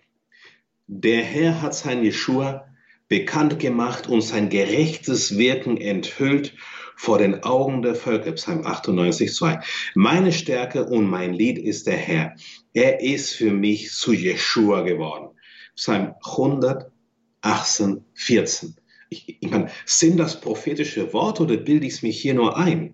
[0.88, 2.70] Der Herr hat sein Jeshua
[3.10, 6.54] bekannt gemacht und sein gerechtes Wirken enthüllt
[7.02, 8.34] vor den Augen der Völker.
[8.34, 9.60] Psalm 98, 2.
[9.96, 12.36] Meine Stärke und mein Lied ist der Herr.
[12.74, 15.36] Er ist für mich zu Jeshua geworden.
[15.76, 18.76] Psalm 118, 14.
[19.10, 22.94] Ich, ich meine, sind das prophetische Worte oder bilde ich es mich hier nur ein?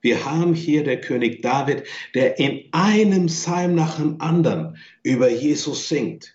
[0.00, 1.82] Wir haben hier der König David,
[2.14, 6.34] der in einem Psalm nach dem anderen über Jesus singt.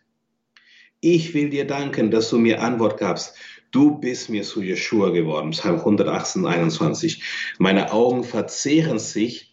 [0.99, 3.36] Ich will dir danken, dass du mir Antwort gabst.
[3.73, 5.49] Du bist mir zu Jeshua geworden.
[5.49, 7.23] Psalm 118, 21.
[7.57, 9.51] Meine Augen verzehren sich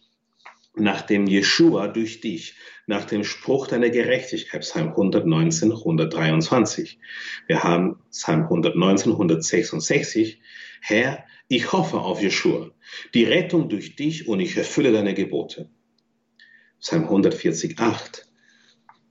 [0.75, 2.53] nach dem Jeshua durch dich,
[2.85, 6.99] nach dem Spruch deiner Gerechtigkeit, Psalm 119, 123.
[7.47, 10.39] Wir haben Psalm 119, 166.
[10.81, 12.69] Herr, ich hoffe auf Jeshua,
[13.15, 15.67] die Rettung durch dich und ich erfülle deine Gebote.
[16.79, 18.27] Psalm 140, 8.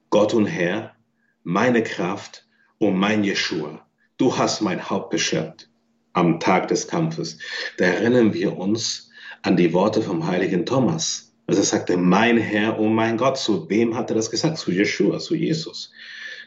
[0.09, 0.95] Gott und Herr,
[1.43, 2.47] meine Kraft
[2.79, 3.90] und mein Jeshua,
[4.21, 5.69] du hast mein Haupt beschert
[6.13, 7.39] am Tag des Kampfes.
[7.79, 9.11] Da erinnern wir uns
[9.43, 13.37] an die Worte vom heiligen Thomas also er sagte, mein Herr und mein Gott.
[13.37, 14.57] Zu wem hat er das gesagt?
[14.57, 15.91] Zu Jeshua, zu Jesus.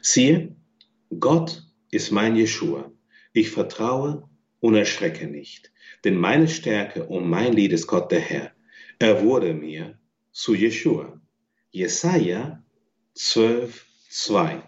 [0.01, 0.55] Siehe,
[1.19, 2.89] Gott ist mein Jeshua.
[3.33, 4.29] Ich vertraue
[4.61, 5.73] und erschrecke nicht.
[6.05, 8.53] Denn meine Stärke und mein Lied ist Gott der Herr.
[8.97, 9.99] Er wurde mir
[10.31, 11.19] zu Jeshua.
[11.71, 12.63] Jesaja
[13.15, 14.63] 12, 2.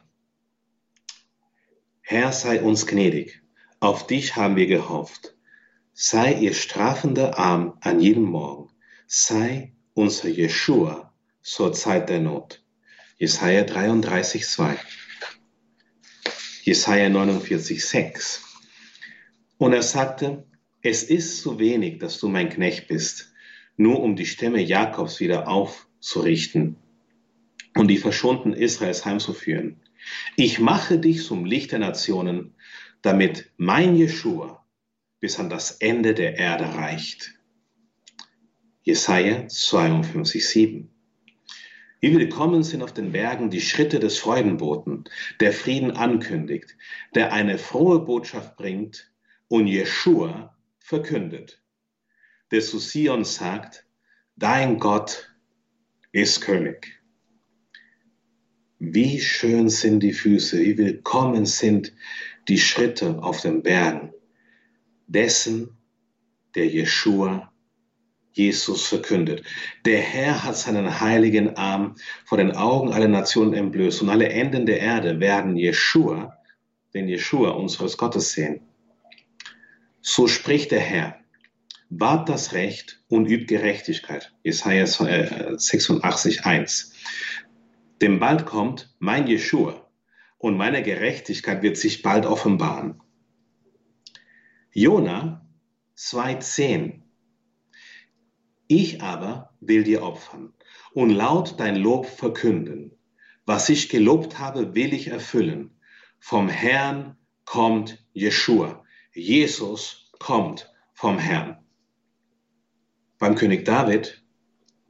[2.07, 3.41] Herr sei uns gnädig.
[3.79, 5.35] Auf dich haben wir gehofft.
[5.91, 8.69] Sei ihr strafender Arm an jedem Morgen.
[9.07, 12.63] Sei unser Jeshua zur Zeit der Not.
[13.17, 14.77] Jesaja 33, 2.
[16.61, 18.43] Jesaja 49, 6.
[19.57, 20.45] Und er sagte,
[20.83, 23.33] es ist zu wenig, dass du mein Knecht bist,
[23.77, 26.75] nur um die Stämme Jakobs wieder aufzurichten
[27.75, 29.81] und die Verschonten Israels heimzuführen.
[30.35, 32.55] Ich mache dich zum Licht der Nationen,
[33.01, 34.65] damit mein Jeshua
[35.19, 37.33] bis an das Ende der Erde reicht.
[38.83, 40.95] Jesaja 52, 7.
[42.01, 45.05] Wie willkommen sind auf den Bergen die Schritte des Freudenboten,
[45.39, 46.75] der Frieden ankündigt,
[47.15, 49.11] der eine frohe Botschaft bringt
[49.47, 51.63] und Jeshua verkündet,
[52.51, 53.87] der zu Sion sagt,
[54.35, 55.35] dein Gott
[56.11, 57.01] ist König.
[58.87, 61.91] Wie schön sind die Füße, wie willkommen sind
[62.47, 64.13] die Schritte auf den Bergen
[65.07, 65.75] dessen,
[66.53, 67.51] der Jeshua
[68.33, 69.43] Jesus verkündet.
[69.85, 71.95] Der Herr hat seinen heiligen Arm
[72.25, 76.37] vor den Augen aller Nationen entblößt und alle Enden der Erde werden Jeshua,
[76.93, 78.61] den Jeshua unseres Gottes sehen.
[80.01, 81.19] So spricht der Herr.
[81.89, 84.31] Wahrt das Recht und übt Gerechtigkeit.
[84.43, 86.91] Jesaja 86, 1.
[88.01, 89.89] Denn bald kommt mein Jeshua
[90.37, 93.01] und meine Gerechtigkeit wird sich bald offenbaren.
[94.71, 95.47] Jona
[95.97, 97.05] 2,10
[98.67, 100.53] ich aber will dir opfern
[100.93, 102.97] und laut dein Lob verkünden.
[103.45, 105.79] Was ich gelobt habe, will ich erfüllen.
[106.19, 108.83] Vom Herrn kommt Jeshua.
[109.13, 111.63] Jesus kommt vom Herrn.
[113.19, 114.23] Beim König David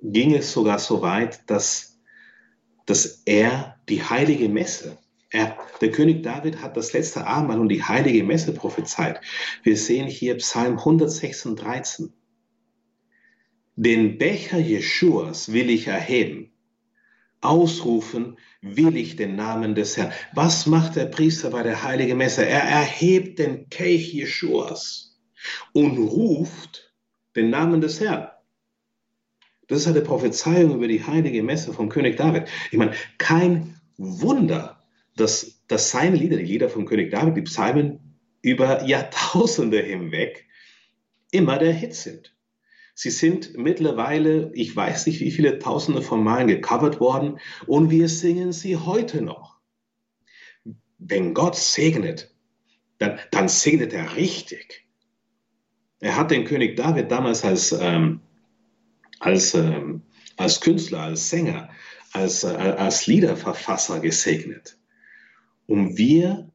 [0.02, 1.95] ging es sogar so weit, dass,
[2.86, 4.98] dass er die heilige Messe,
[5.36, 9.20] er, der König David hat das letzte Abendmahl und die heilige Messe prophezeit.
[9.64, 12.10] Wir sehen hier Psalm 136.
[13.76, 16.54] Den Becher Jeschuas will ich erheben.
[17.42, 20.14] Ausrufen will ich den Namen des Herrn.
[20.34, 22.46] Was macht der Priester bei der heiligen Messe?
[22.46, 25.20] Er erhebt den Kelch Jeschuas
[25.74, 26.94] und ruft
[27.36, 28.30] den Namen des Herrn.
[29.68, 32.48] Das ist eine Prophezeiung über die heilige Messe vom König David.
[32.72, 34.84] Ich meine, kein Wunder,
[35.16, 40.46] dass, dass seine Lieder, die Lieder vom König David, die Psalmen über Jahrtausende hinweg
[41.32, 42.36] immer der Hit sind.
[42.94, 48.08] Sie sind mittlerweile, ich weiß nicht wie viele Tausende von Malen gecovert worden und wir
[48.08, 49.58] singen sie heute noch.
[50.98, 52.34] Wenn Gott segnet,
[53.00, 54.86] dann, dann segnet er richtig.
[56.00, 58.22] Er hat den König David damals als, ähm,
[59.20, 60.02] als, ähm,
[60.38, 61.70] als Künstler, als Sänger,
[62.14, 64.78] als, äh, als Liederverfasser gesegnet.
[65.68, 66.50] Und wir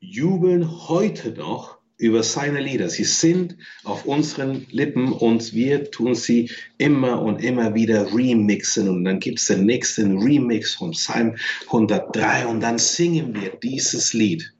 [0.00, 2.90] jubeln heute noch über seine Lieder.
[2.90, 8.88] Sie sind auf unseren Lippen und wir tun sie immer und immer wieder remixen.
[8.88, 14.12] Und dann gibt es den nächsten Remix vom Psalm 103 und dann singen wir dieses
[14.12, 14.52] Lied.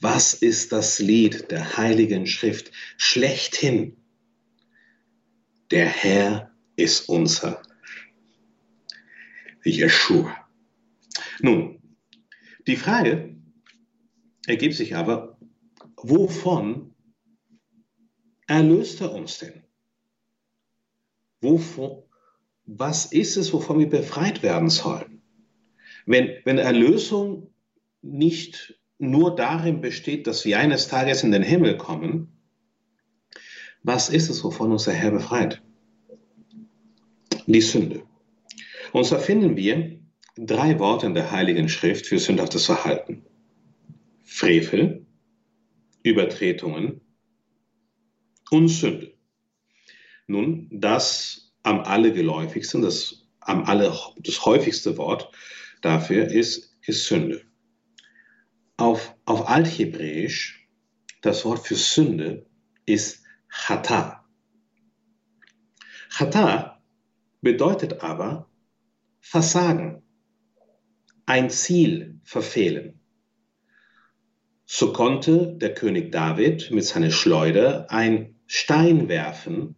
[0.00, 3.96] Was ist das Lied der Heiligen Schrift schlechthin?
[5.70, 7.60] Der Herr ist unser
[9.64, 10.36] Jeshua.
[11.40, 11.80] Nun,
[12.66, 13.36] die Frage
[14.46, 15.38] ergibt sich aber,
[15.96, 16.94] wovon
[18.46, 19.64] erlöst er uns denn?
[21.40, 22.02] Wovon,
[22.64, 25.22] was ist es, wovon wir befreit werden sollen?
[26.06, 27.52] Wenn, wenn Erlösung
[28.02, 32.35] nicht nur darin besteht, dass wir eines Tages in den Himmel kommen,
[33.86, 35.62] was ist es, wovon uns der Herr befreit?
[37.46, 38.02] Die Sünde.
[38.92, 40.00] Und zwar finden wir
[40.36, 43.24] drei Worte in der Heiligen Schrift für sündhaftes Verhalten.
[44.24, 45.06] Frevel,
[46.02, 47.00] Übertretungen
[48.50, 49.14] und Sünde.
[50.26, 55.30] Nun, das am allergeläufigsten, das am aller, das häufigste Wort
[55.80, 57.42] dafür ist, ist Sünde.
[58.78, 60.68] Auf, auf Althebräisch,
[61.22, 62.46] das Wort für Sünde
[62.84, 64.24] ist Chata.
[66.10, 66.82] Chata
[67.40, 68.48] bedeutet aber
[69.20, 70.02] Versagen,
[71.26, 73.00] ein Ziel verfehlen.
[74.64, 79.76] So konnte der König David mit seiner Schleuder ein Stein werfen,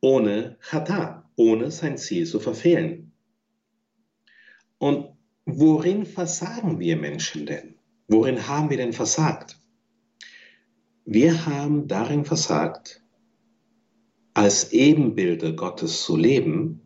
[0.00, 3.12] ohne Chata, ohne sein Ziel zu verfehlen.
[4.78, 7.78] Und worin versagen wir Menschen denn?
[8.08, 9.58] Worin haben wir denn versagt?
[11.08, 13.00] Wir haben darin versagt,
[14.34, 16.80] als Ebenbilder Gottes zu leben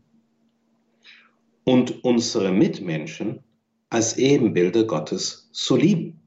[1.65, 3.41] und unsere Mitmenschen
[3.89, 6.21] als Ebenbilder Gottes zu lieben.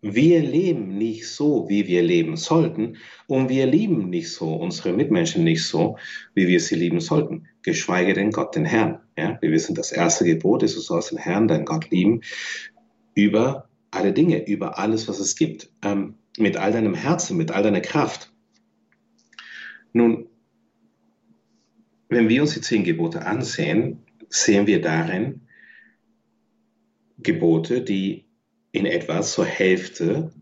[0.00, 5.44] Wir leben nicht so, wie wir leben sollten, und wir lieben nicht so, unsere Mitmenschen
[5.44, 5.98] nicht so,
[6.34, 9.00] wie wir sie lieben sollten, geschweige denn Gott, den Herrn.
[9.18, 12.22] Ja, wir wissen, das erste Gebot ist, du sollst den Herrn, deinen Gott lieben,
[13.14, 17.62] über alle Dinge, über alles, was es gibt, ähm, mit all deinem Herzen, mit all
[17.62, 18.32] deiner Kraft.
[19.92, 20.28] Nun,
[22.08, 25.42] wenn wir uns die zehn Gebote ansehen, sehen wir darin
[27.18, 28.24] Gebote, die
[28.72, 30.32] in etwa zur Hälfte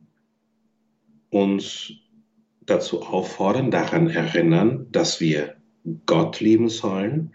[1.30, 1.92] uns
[2.64, 5.56] dazu auffordern, daran erinnern, dass wir
[6.06, 7.34] Gott lieben sollen.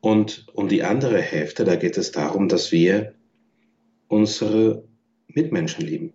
[0.00, 3.14] Und um die andere Hälfte, da geht es darum, dass wir
[4.08, 4.84] unsere
[5.28, 6.12] Mitmenschen lieben.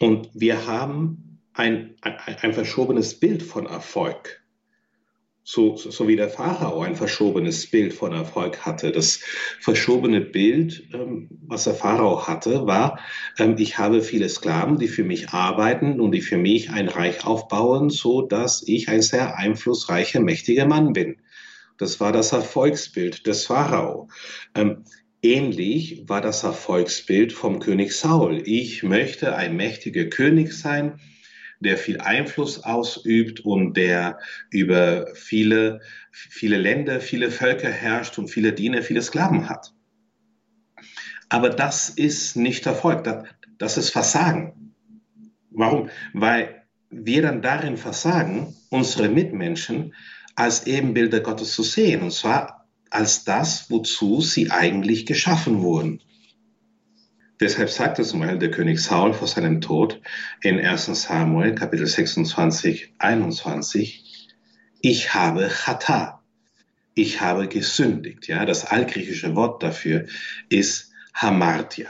[0.00, 4.40] Und wir haben ein, ein, ein verschobenes Bild von Erfolg
[5.50, 8.92] so, so wie der Pharao ein verschobenes Bild von Erfolg hatte.
[8.92, 9.20] Das
[9.58, 13.00] verschobene Bild, ähm, was der Pharao hatte, war,
[13.38, 17.26] ähm, ich habe viele Sklaven, die für mich arbeiten und die für mich ein Reich
[17.26, 21.16] aufbauen, so dass ich ein sehr einflussreicher, mächtiger Mann bin.
[21.78, 24.08] Das war das Erfolgsbild des Pharao.
[24.54, 24.84] Ähm,
[25.22, 28.42] ähnlich war das Erfolgsbild vom König Saul.
[28.44, 31.00] Ich möchte ein mächtiger König sein
[31.60, 34.18] der viel Einfluss ausübt und der
[34.50, 35.80] über viele,
[36.10, 39.72] viele Länder, viele Völker herrscht und viele Diener, viele Sklaven hat.
[41.28, 43.24] Aber das ist nicht Erfolg, das,
[43.58, 44.74] das ist Versagen.
[45.50, 45.90] Warum?
[46.12, 49.94] Weil wir dann darin versagen, unsere Mitmenschen
[50.34, 52.59] als Ebenbilder Gottes zu sehen, und zwar
[52.90, 56.00] als das, wozu sie eigentlich geschaffen wurden.
[57.40, 60.02] Deshalb sagte zum Beispiel der König Saul vor seinem Tod
[60.42, 64.28] in 1 Samuel Kapitel 26, 21,
[64.82, 66.22] ich habe Chata,
[66.94, 68.28] ich habe gesündigt.
[68.28, 70.06] Ja, das altgriechische Wort dafür
[70.50, 71.88] ist Hamartia.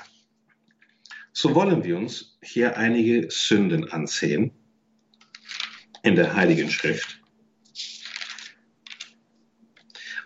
[1.33, 4.53] So wollen wir uns hier einige Sünden ansehen
[6.03, 7.20] in der Heiligen Schrift.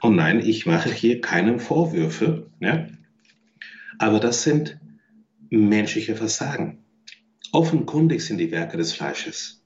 [0.04, 2.88] Und nein, ich mache hier keine Vorwürfe, ja?
[3.98, 4.78] aber das sind
[5.48, 6.84] menschliche Versagen.
[7.52, 9.64] Offenkundig sind die Werke des Fleisches,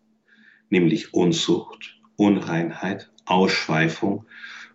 [0.70, 4.26] nämlich Unzucht, Unreinheit, Ausschweifung,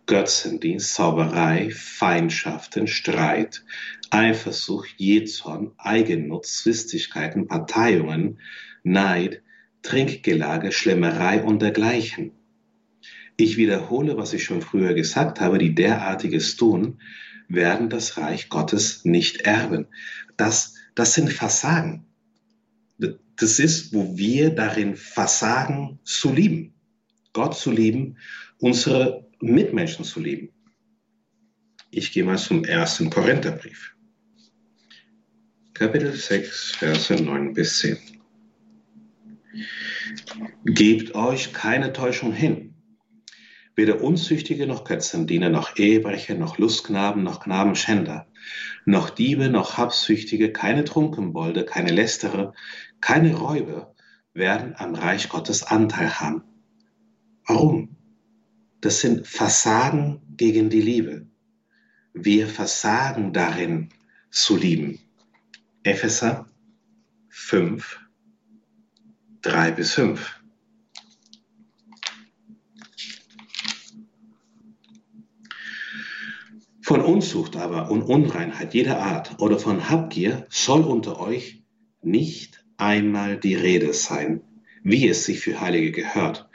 [0.06, 3.64] Götzendienst, Zauberei, Feindschaften, Streit,
[4.10, 8.42] Eifersucht, Jezorn, Eigennutz, Zwistigkeiten, Parteiungen,
[8.84, 9.42] Neid,
[9.82, 12.34] Trinkgelage, Schlemmerei und dergleichen.
[13.38, 17.00] Ich wiederhole, was ich schon früher gesagt habe, die derartiges tun,
[17.48, 19.88] werden das Reich Gottes nicht erben.
[20.38, 22.06] Das das sind Versagen.
[23.36, 26.74] Das ist, wo wir darin versagen zu lieben.
[27.34, 28.18] Gott zu lieben,
[28.60, 30.50] unsere Mitmenschen zu lieben.
[31.90, 33.96] Ich gehe mal zum ersten Korintherbrief.
[35.74, 37.98] Kapitel 6, Verse 9 bis 10.
[40.66, 42.73] Gebt euch keine Täuschung hin.
[43.76, 48.28] Weder Unzüchtige noch Götzendiener, noch Ehebrecher, noch Lustknaben, noch Knabenschänder,
[48.86, 52.54] noch Diebe, noch Habsüchtige, keine Trunkenbolde, keine Lästerer,
[53.02, 53.96] keine Räuber
[54.34, 56.44] werden am Reich Gottes Anteil haben.
[57.46, 57.96] Warum?
[58.82, 61.28] Das sind Versagen gegen die Liebe.
[62.14, 63.90] Wir versagen darin
[64.30, 65.00] zu lieben.
[65.84, 66.48] Epheser
[67.30, 68.00] 5,
[69.42, 70.43] 3 bis 5.
[76.84, 81.64] Von Unzucht aber und Unreinheit jeder Art oder von Habgier soll unter euch
[82.02, 84.42] nicht einmal die Rede sein,
[84.84, 86.50] wie es sich für Heilige gehört.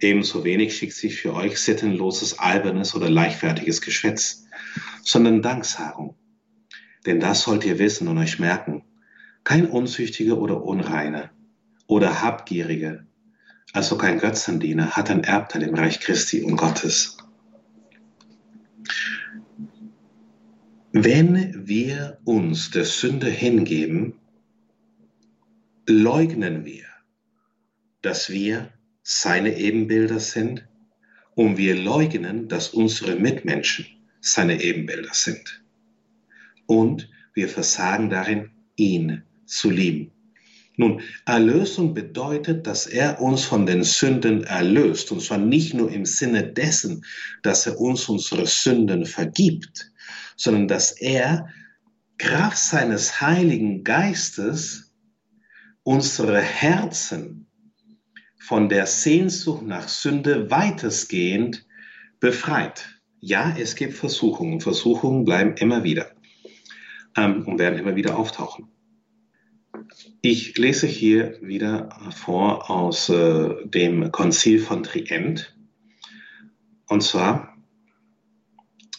[0.00, 4.46] Ebenso wenig schickt sich für euch sittenloses, albernes oder leichtfertiges Geschwätz,
[5.02, 6.16] sondern Danksagung.
[7.04, 8.84] Denn das sollt ihr wissen und euch merken.
[9.44, 11.28] Kein Unzüchtiger oder Unreiner
[11.86, 13.04] oder Habgieriger,
[13.74, 17.18] also kein Götzendiener, hat ein Erbteil im Reich Christi und Gottes.
[20.96, 24.14] Wenn wir uns der Sünde hingeben,
[25.88, 26.84] leugnen wir,
[28.00, 28.70] dass wir
[29.02, 30.68] seine Ebenbilder sind
[31.34, 33.86] und wir leugnen, dass unsere Mitmenschen
[34.20, 35.64] seine Ebenbilder sind.
[36.66, 40.12] Und wir versagen darin, ihn zu lieben.
[40.76, 46.04] Nun, Erlösung bedeutet, dass er uns von den Sünden erlöst, und zwar nicht nur im
[46.04, 47.04] Sinne dessen,
[47.42, 49.90] dass er uns unsere Sünden vergibt,
[50.36, 51.48] sondern dass er
[52.18, 54.94] Kraft seines Heiligen Geistes
[55.82, 57.46] unsere Herzen
[58.38, 61.66] von der Sehnsucht nach Sünde weitestgehend
[62.20, 63.00] befreit.
[63.20, 64.60] Ja, es gibt Versuchungen.
[64.60, 66.10] Versuchungen bleiben immer wieder
[67.16, 68.68] ähm, und werden immer wieder auftauchen.
[70.20, 75.56] Ich lese hier wieder vor aus äh, dem Konzil von Trient.
[76.86, 77.56] Und zwar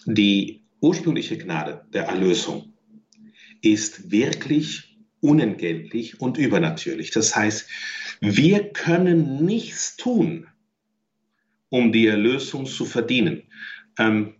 [0.05, 2.73] die ursprüngliche Gnade der Erlösung
[3.61, 7.11] ist wirklich unentgeltlich und übernatürlich.
[7.11, 7.67] Das heißt,
[8.21, 10.47] wir können nichts tun,
[11.69, 13.43] um die Erlösung zu verdienen.
[13.97, 14.35] Ähm,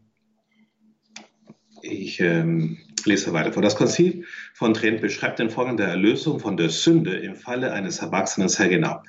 [1.82, 3.62] ich ähm, lese weiter vor.
[3.62, 8.00] Das Konzil von Trent beschreibt den Vorgang der Erlösung von der Sünde im Falle eines
[8.00, 9.02] Erwachsenen sehr genau.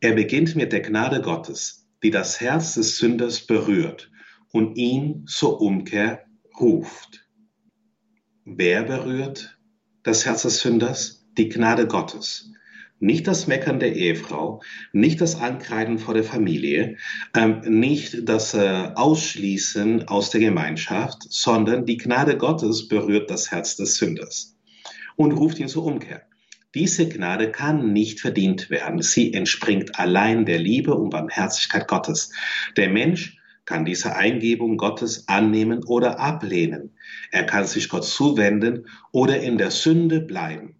[0.00, 4.10] Er beginnt mit der Gnade Gottes, die das Herz des Sünders berührt
[4.52, 6.26] und ihn zur Umkehr
[6.60, 7.26] ruft.
[8.44, 9.58] Wer berührt
[10.02, 11.26] das Herz des Sünders?
[11.36, 12.50] Die Gnade Gottes.
[13.00, 16.96] Nicht das Meckern der Ehefrau, nicht das Ankreiden vor der Familie,
[17.34, 23.76] ähm, nicht das äh, Ausschließen aus der Gemeinschaft, sondern die Gnade Gottes berührt das Herz
[23.76, 24.56] des Sünders
[25.16, 26.22] und ruft ihn zur Umkehr.
[26.74, 29.00] Diese Gnade kann nicht verdient werden.
[29.02, 32.30] Sie entspringt allein der Liebe und Barmherzigkeit Gottes.
[32.76, 36.96] Der Mensch kann diese Eingebung Gottes annehmen oder ablehnen.
[37.30, 40.76] Er kann sich Gott zuwenden oder in der Sünde bleiben.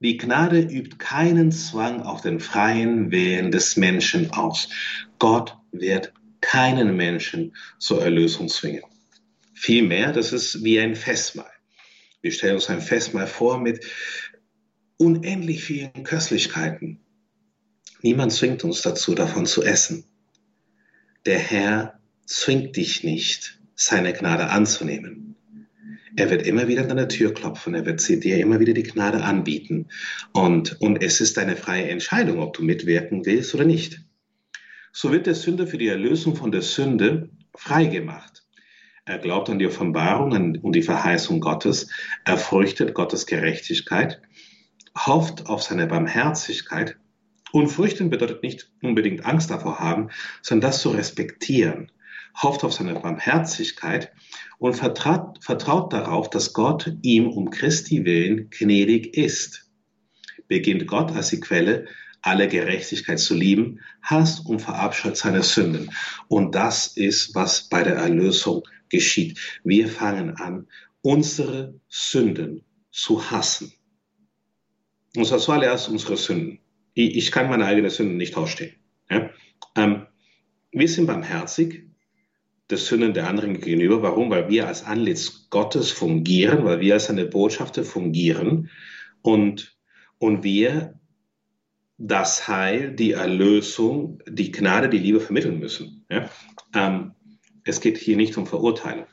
[0.00, 4.68] Die Gnade übt keinen Zwang auf den freien Willen des Menschen aus.
[5.18, 8.84] Gott wird keinen Menschen zur Erlösung zwingen.
[9.54, 11.50] Vielmehr, das ist wie ein Festmahl.
[12.20, 13.84] Wir stellen uns ein Festmahl vor mit
[14.98, 17.00] unendlich vielen Köstlichkeiten.
[18.02, 20.04] Niemand zwingt uns dazu, davon zu essen.
[21.26, 21.97] Der Herr
[22.28, 25.34] zwingt dich nicht, seine Gnade anzunehmen.
[26.14, 29.22] Er wird immer wieder an deine Tür klopfen, er wird dir immer wieder die Gnade
[29.22, 29.86] anbieten.
[30.32, 34.00] Und, und es ist deine freie Entscheidung, ob du mitwirken willst oder nicht.
[34.92, 38.44] So wird der Sünder für die Erlösung von der Sünde freigemacht.
[39.06, 41.88] Er glaubt an die Offenbarung und die Verheißung Gottes,
[42.26, 44.20] er fürchtet Gottes Gerechtigkeit,
[44.94, 46.98] hofft auf seine Barmherzigkeit.
[47.52, 50.10] Und fürchten bedeutet nicht unbedingt Angst davor haben,
[50.42, 51.90] sondern das zu respektieren
[52.42, 54.12] hofft auf seine Barmherzigkeit
[54.58, 59.70] und vertraut, vertraut darauf, dass Gott ihm um Christi willen gnädig ist.
[60.46, 61.86] Beginnt Gott als die Quelle
[62.20, 65.90] alle Gerechtigkeit zu lieben, hasst und verabscheut seine Sünden.
[66.28, 69.60] Und das ist, was bei der Erlösung geschieht.
[69.64, 70.66] Wir fangen an,
[71.02, 73.72] unsere Sünden zu hassen.
[75.16, 76.60] Und zwar zuallererst unsere Sünden.
[76.94, 78.74] Ich kann meine eigenen Sünden nicht ausstehen.
[79.08, 79.30] Ja?
[79.76, 80.06] Ähm,
[80.72, 81.87] wir sind barmherzig,
[82.70, 84.02] des Sünden der anderen gegenüber.
[84.02, 84.30] Warum?
[84.30, 88.70] Weil wir als Antlitz Gottes fungieren, weil wir als seine Botschafter fungieren
[89.22, 89.76] und,
[90.18, 90.98] und wir
[91.96, 96.04] das Heil, die Erlösung, die Gnade, die Liebe vermitteln müssen.
[96.10, 96.30] Ja?
[96.74, 97.12] Ähm,
[97.64, 99.06] es geht hier nicht um Verurteilung.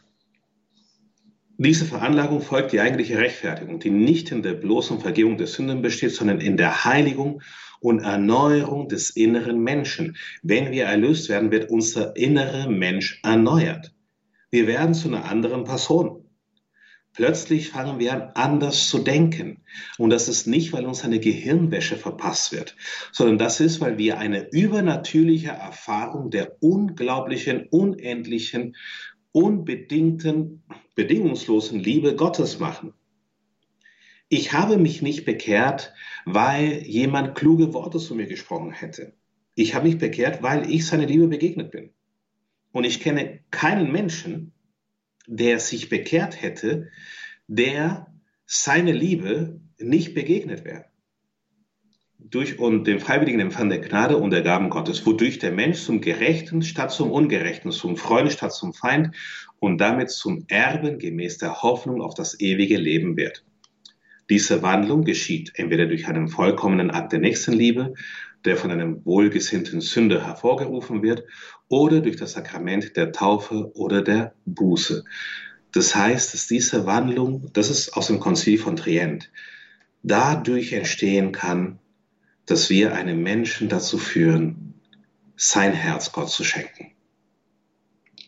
[1.57, 6.11] Diese Veranlagung folgt die eigentliche Rechtfertigung, die nicht in der bloßen Vergebung der Sünden besteht,
[6.11, 7.41] sondern in der Heiligung
[7.85, 10.17] und Erneuerung des inneren Menschen.
[10.41, 13.93] Wenn wir erlöst werden, wird unser innerer Mensch erneuert.
[14.49, 16.25] Wir werden zu einer anderen Person.
[17.13, 19.61] Plötzlich fangen wir an, anders zu denken.
[19.99, 22.75] Und das ist nicht, weil uns eine Gehirnwäsche verpasst wird,
[23.11, 28.75] sondern das ist, weil wir eine übernatürliche Erfahrung der unglaublichen, unendlichen,
[29.31, 30.63] unbedingten,
[30.95, 32.93] bedingungslosen Liebe Gottes machen.
[34.37, 35.93] Ich habe mich nicht bekehrt,
[36.25, 39.13] weil jemand kluge Worte zu mir gesprochen hätte.
[39.55, 41.91] Ich habe mich bekehrt, weil ich seine Liebe begegnet bin.
[42.73, 44.51] Und ich kenne keinen Menschen,
[45.25, 46.89] der sich bekehrt hätte,
[47.47, 48.13] der
[48.45, 50.83] seine Liebe nicht begegnet wäre.
[52.19, 56.01] Durch und den freiwilligen Empfang der Gnade und der Gaben Gottes, wodurch der Mensch zum
[56.01, 59.15] Gerechten statt zum Ungerechten, zum Freund statt zum Feind
[59.59, 63.45] und damit zum Erben gemäß der Hoffnung auf das ewige Leben wird.
[64.29, 67.93] Diese Wandlung geschieht entweder durch einen vollkommenen Akt der Nächstenliebe,
[68.43, 71.23] der von einem wohlgesinnten Sünder hervorgerufen wird,
[71.67, 75.03] oder durch das Sakrament der Taufe oder der Buße.
[75.73, 79.31] Das heißt, dass diese Wandlung, das ist aus dem Konzil von Trient,
[80.03, 81.79] dadurch entstehen kann,
[82.45, 84.75] dass wir einen Menschen dazu führen,
[85.35, 86.91] sein Herz Gott zu schenken.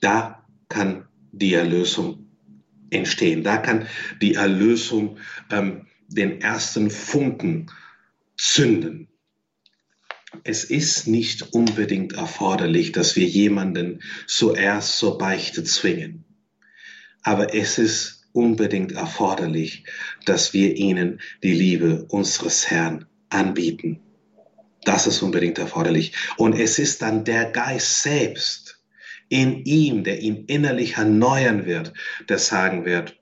[0.02, 2.27] Da kann die Erlösung
[2.90, 3.44] entstehen.
[3.44, 3.88] Da kann
[4.22, 5.18] die Erlösung
[5.52, 7.72] ähm, den ersten Funken
[8.38, 9.08] zünden
[10.44, 16.26] es ist nicht unbedingt erforderlich, dass wir jemanden zuerst zur Beichte zwingen.
[17.24, 19.86] Aber es ist unbedingt erforderlich,
[20.26, 24.02] dass wir ihnen die Liebe unseres Herrn anbieten.
[24.84, 26.14] Das ist unbedingt erforderlich.
[26.38, 28.67] Und es ist dann der Geist selbst
[29.30, 31.94] in ihm, der ihn innerlich erneuern wird,
[32.30, 33.20] der sagen wird,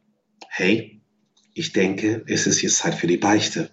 [0.49, 1.01] hey,
[1.53, 3.69] ich denke, es ist jetzt Zeit für die Beichte.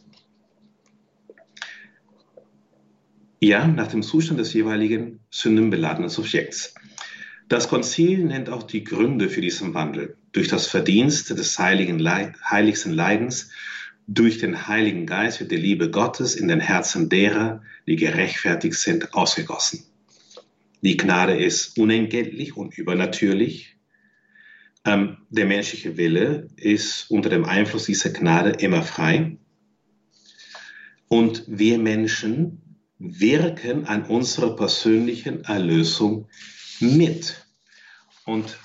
[3.40, 6.74] Ja, nach dem Zustand des jeweiligen sündenbeladenen Subjekts.
[7.48, 10.16] Das Konzil nennt auch die Gründe für diesen Wandel.
[10.30, 13.50] Durch das Verdienst des heiligen Leid, heiligsten Leidens,
[14.06, 19.14] durch den Heiligen Geist wird die Liebe Gottes in den Herzen derer, die gerechtfertigt sind,
[19.14, 19.84] ausgegossen.
[20.82, 23.76] Die Gnade ist unentgeltlich und übernatürlich.
[24.84, 29.38] Ähm, der menschliche Wille ist unter dem Einfluss dieser Gnade immer frei.
[31.06, 36.28] Und wir Menschen wirken an unserer persönlichen Erlösung
[36.80, 37.46] mit.
[38.24, 38.58] Und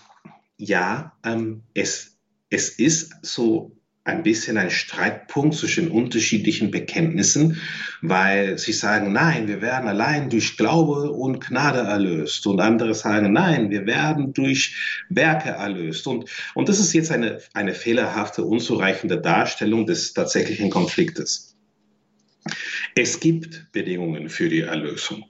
[0.57, 2.17] ja, ähm, es,
[2.49, 3.76] es ist so
[4.07, 7.59] ein bisschen ein Streitpunkt zwischen unterschiedlichen Bekenntnissen,
[8.01, 12.47] weil sie sagen, nein, wir werden allein durch Glaube und Gnade erlöst.
[12.47, 16.07] Und andere sagen, nein, wir werden durch Werke erlöst.
[16.07, 21.57] Und, und das ist jetzt eine, eine fehlerhafte, unzureichende Darstellung des tatsächlichen Konfliktes.
[22.95, 25.25] Es gibt Bedingungen für die Erlösung.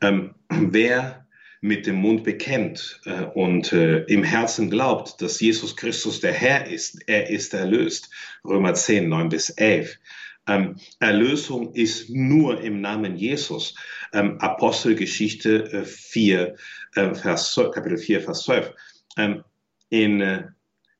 [0.00, 1.27] Ähm, wer
[1.60, 6.66] mit dem Mund bekennt äh, und äh, im Herzen glaubt, dass Jesus Christus der Herr
[6.66, 8.10] ist, er ist erlöst.
[8.44, 9.98] Römer 10, 9 bis 11.
[10.46, 13.74] Ähm, Erlösung ist nur im Namen Jesus.
[14.12, 16.56] Ähm, Apostelgeschichte äh, 4,
[16.94, 18.72] äh, Vers, Kapitel 4, Vers 12.
[19.16, 19.44] Ähm,
[19.90, 20.44] in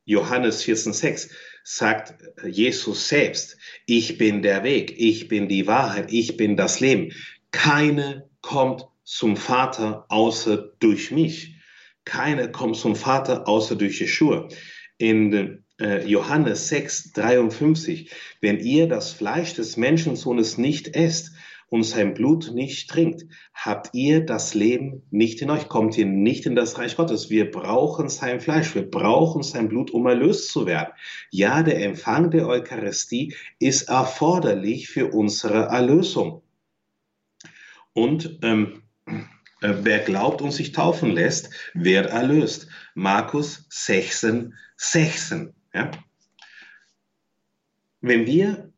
[0.07, 1.31] Johannes 14, 6
[1.63, 7.13] sagt Jesus selbst, ich bin der Weg, ich bin die Wahrheit, ich bin das Leben.
[7.51, 11.57] Keine kommt zum Vater außer durch mich.
[12.05, 14.49] Keine kommt zum Vater außer durch Yeshua.
[14.99, 18.11] In äh, Johannes 6, 53,
[18.43, 21.33] wenn ihr das Fleisch des Menschensohnes nicht esst
[21.71, 26.45] und sein Blut nicht trinkt, habt ihr das Leben nicht in euch, kommt ihr nicht
[26.45, 27.31] in das Reich Gottes.
[27.31, 30.93] Wir brauchen sein Fleisch, wir brauchen sein Blut, um erlöst zu werden.
[31.31, 36.43] Ja, der Empfang der Eucharistie ist erforderlich für unsere Erlösung.
[37.95, 38.88] Und ähm, äh,
[39.61, 42.69] wer glaubt und sich taufen lässt, wird erlöst.
[42.95, 45.53] Markus 16, 16.
[45.75, 45.91] Ja?
[48.01, 48.73] Wenn wir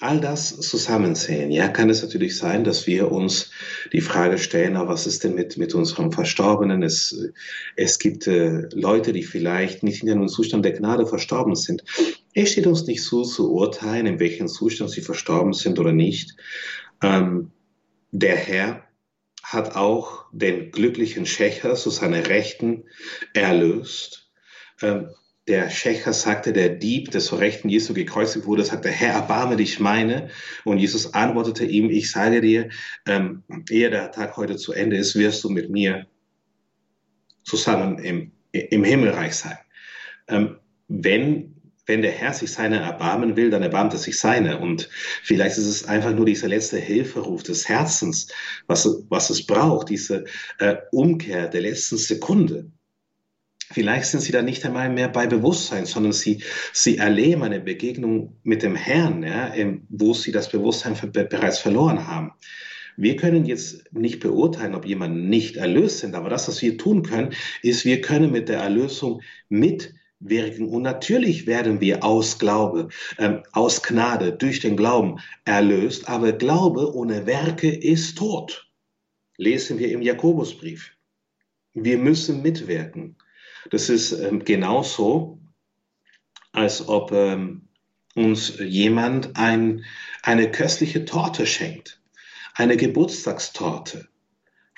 [0.00, 3.50] all das zusammensehen, ja, kann es natürlich sein, dass wir uns
[3.92, 6.82] die Frage stellen, aber was ist denn mit, mit unserem Verstorbenen?
[6.82, 7.30] Es,
[7.76, 11.84] es gibt äh, Leute, die vielleicht nicht in einem Zustand der Gnade verstorben sind.
[12.34, 16.36] Es steht uns nicht zu, zu urteilen, in welchem Zustand sie verstorben sind oder nicht.
[17.00, 17.52] Ähm,
[18.10, 18.83] der Herr
[19.44, 22.84] hat auch den glücklichen Schächer zu seiner Rechten
[23.34, 24.30] erlöst.
[24.80, 25.10] Ähm,
[25.46, 29.78] der Schächer sagte, der Dieb, der zur Rechten Jesu gekreuzigt wurde, sagte, Herr, erbarme dich
[29.78, 30.30] meine.
[30.64, 32.70] Und Jesus antwortete ihm, ich sage dir,
[33.06, 36.06] ähm, ehe der Tag heute zu Ende ist, wirst du mit mir
[37.42, 39.58] zusammen im, im Himmelreich sein.
[40.28, 40.56] Ähm,
[40.88, 41.53] wenn
[41.86, 44.58] wenn der Herr sich seine erbarmen will, dann erbarmt er sich seine.
[44.58, 44.88] Und
[45.22, 48.28] vielleicht ist es einfach nur dieser letzte Hilferuf des Herzens,
[48.66, 50.24] was, was es braucht, diese
[50.58, 52.70] äh, Umkehr der letzten Sekunde.
[53.70, 58.38] Vielleicht sind sie da nicht einmal mehr bei Bewusstsein, sondern sie, sie erleben eine Begegnung
[58.42, 59.52] mit dem Herrn, ja,
[59.88, 62.32] wo sie das Bewusstsein bereits verloren haben.
[62.96, 67.02] Wir können jetzt nicht beurteilen, ob jemand nicht erlöst sind, aber das, was wir tun
[67.02, 67.32] können,
[67.62, 69.22] ist, wir können mit der Erlösung
[70.20, 70.68] mitwirken.
[70.68, 72.88] Und natürlich werden wir aus Glaube,
[73.18, 78.70] ähm, aus Gnade, durch den Glauben erlöst, aber Glaube ohne Werke ist tot.
[79.36, 80.92] Lesen wir im Jakobusbrief.
[81.74, 83.16] Wir müssen mitwirken.
[83.70, 85.40] Das ist ähm, genauso,
[86.52, 87.68] als ob ähm,
[88.14, 89.84] uns jemand ein,
[90.22, 92.00] eine köstliche Torte schenkt
[92.54, 94.08] eine Geburtstagstorte.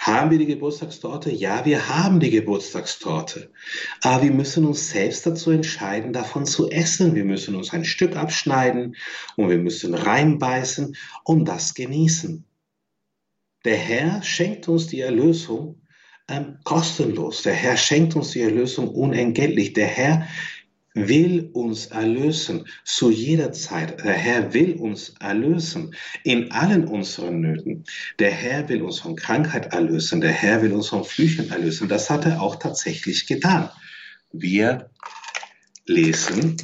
[0.06, 1.32] Haben wir die Geburtstagstorte?
[1.32, 3.50] Ja, wir haben die Geburtstagstorte.
[4.02, 7.16] Aber wir müssen uns selbst dazu entscheiden, davon zu essen.
[7.16, 8.94] Wir müssen uns ein Stück abschneiden
[9.34, 12.44] und wir müssen reinbeißen und das genießen.
[13.64, 15.82] Der Herr schenkt uns die Erlösung
[16.28, 17.42] ähm, kostenlos.
[17.42, 19.72] Der Herr schenkt uns die Erlösung unentgeltlich.
[19.72, 20.28] Der Herr
[20.96, 24.02] will uns erlösen zu jeder Zeit.
[24.02, 25.94] Der Herr will uns erlösen
[26.24, 27.84] in allen unseren Nöten.
[28.18, 30.22] Der Herr will uns von Krankheit erlösen.
[30.22, 31.88] Der Herr will uns von Flüchen erlösen.
[31.88, 33.68] Das hat er auch tatsächlich getan.
[34.32, 34.90] Wir
[35.84, 36.56] lesen,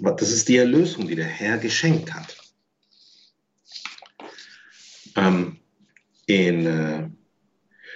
[0.00, 2.36] das ist die Erlösung, die der Herr geschenkt hat.
[5.14, 5.58] Ähm,
[6.26, 7.08] in äh,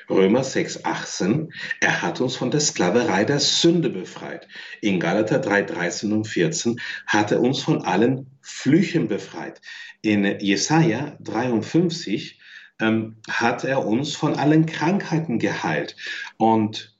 [0.08, 4.46] Römer 6, 18, er hat uns von der Sklaverei der Sünde befreit.
[4.80, 9.60] In Galater 3, 13 und 14 hat er uns von allen Flüchen befreit.
[10.02, 12.38] In Jesaja 53
[12.78, 15.96] ähm, hat er uns von allen Krankheiten geheilt.
[16.36, 16.96] Und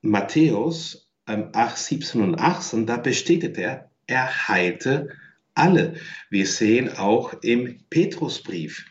[0.00, 5.10] Matthäus ähm, 8, 17 und 18, da bestätigt er, er heilte
[5.54, 5.94] alle.
[6.30, 8.86] Wir sehen auch im Petrusbrief,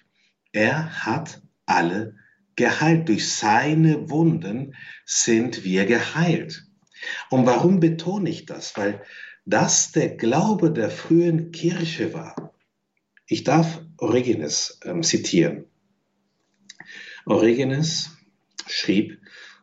[0.52, 2.21] er hat alle
[2.56, 3.10] geheilt.
[3.10, 4.76] Durch seine Wunden
[5.06, 6.66] sind wir geheilt.
[7.30, 8.76] Und warum betone ich das?
[8.78, 9.02] Weil
[9.46, 12.54] das der Glaube der frühen Kirche war.
[13.26, 15.66] Ich darf Origenes ähm, zitieren.
[17.26, 18.18] Origenes
[18.68, 19.20] schrieb,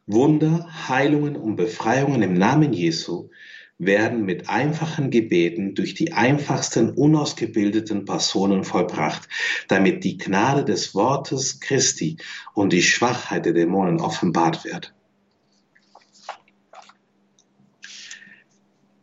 [0.07, 3.31] Wunder, Heilungen und Befreiungen im Namen Jesu
[3.79, 9.29] werden mit einfachen Gebeten durch die einfachsten unausgebildeten Personen vollbracht,
[9.69, 12.17] damit die Gnade des Wortes Christi
[12.55, 14.95] und die Schwachheit der Dämonen offenbart wird.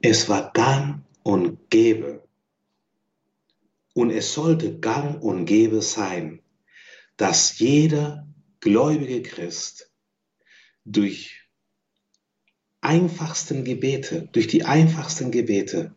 [0.01, 2.27] Es war gang und gäbe
[3.93, 6.41] und es sollte gang und gäbe sein,
[7.17, 8.27] dass jeder
[8.59, 9.89] gläubige Christ
[10.83, 11.44] durch
[12.85, 15.91] einfachsten Gebete, durch die einfachsten Gebete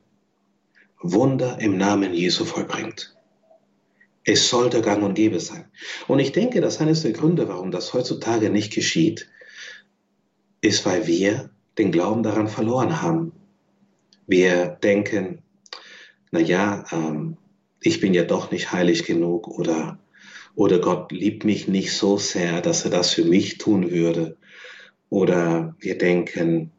[1.00, 3.14] Wunder im Namen Jesu vollbringt.
[4.24, 5.66] Es sollte gang und gäbe sein.
[6.06, 9.28] Und ich denke, dass eines der Gründe, warum das heutzutage nicht geschieht,
[10.60, 13.32] ist, weil wir den Glauben daran verloren haben.
[14.26, 15.42] Wir denken,
[16.30, 17.36] na ja, ähm,
[17.80, 19.98] ich bin ja doch nicht heilig genug oder,
[20.54, 24.36] oder Gott liebt mich nicht so sehr, dass er das für mich tun würde.
[25.10, 26.72] Oder wir denken,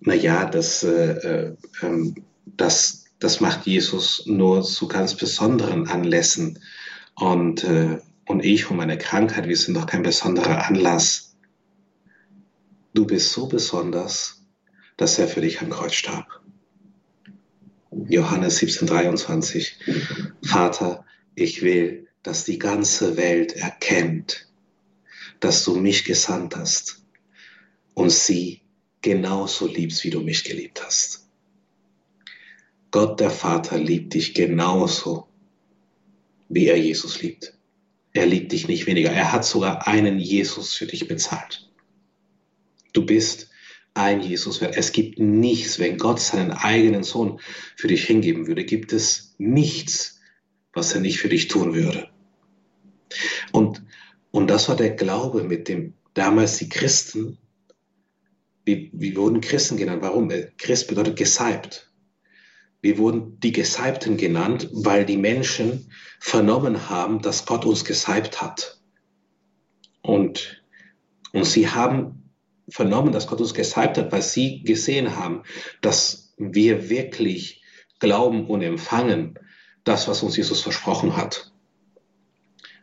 [0.00, 6.60] na ja, das, äh, äh, ähm, das, das macht Jesus nur zu ganz besonderen Anlässen.
[7.14, 11.36] Und, äh, und ich und meine Krankheit, wir sind doch kein besonderer Anlass.
[12.94, 14.44] Du bist so besonders,
[14.96, 16.40] dass er für dich am Kreuz starb.
[17.90, 19.72] Johannes 17,23
[20.42, 24.48] Vater, ich will, dass die ganze Welt erkennt,
[25.40, 27.02] dass du mich gesandt hast
[27.94, 28.62] und sie
[29.02, 31.28] genauso liebst, wie du mich geliebt hast.
[32.90, 35.28] Gott der Vater liebt dich genauso,
[36.48, 37.54] wie er Jesus liebt.
[38.12, 39.10] Er liebt dich nicht weniger.
[39.10, 41.70] Er hat sogar einen Jesus für dich bezahlt.
[42.92, 43.50] Du bist
[43.94, 44.76] ein Jesus wert.
[44.76, 47.40] Es gibt nichts, wenn Gott seinen eigenen Sohn
[47.76, 50.20] für dich hingeben würde, gibt es nichts,
[50.72, 52.08] was er nicht für dich tun würde.
[53.52, 53.82] Und,
[54.30, 57.38] und das war der Glaube, mit dem damals die Christen
[58.68, 60.02] wir, wir wurden Christen genannt.
[60.02, 60.30] Warum?
[60.58, 61.90] Christ bedeutet gesalbt.
[62.82, 65.90] Wir wurden die Gesalbten genannt, weil die Menschen
[66.20, 68.78] vernommen haben, dass Gott uns gesalbt hat.
[70.02, 70.62] Und,
[71.32, 72.30] und sie haben
[72.68, 75.44] vernommen, dass Gott uns gesalbt hat, weil sie gesehen haben,
[75.80, 77.62] dass wir wirklich
[78.00, 79.38] glauben und empfangen
[79.82, 81.52] das, was uns Jesus versprochen hat.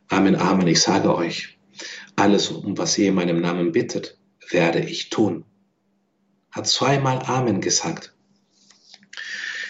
[0.07, 0.67] Amen, Amen.
[0.67, 1.59] Ich sage euch,
[2.15, 4.17] alles, um was ihr in meinem Namen bittet,
[4.49, 5.45] werde ich tun
[6.55, 8.13] hat zweimal Amen gesagt.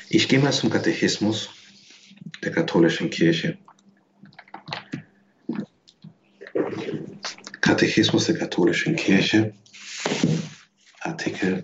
[0.08, 1.50] Ich gehe mal zum Katechismus
[2.44, 3.58] der katholischen Kirche.
[7.62, 9.56] Katechismus der katholischen Kirche,
[11.00, 11.64] Artikel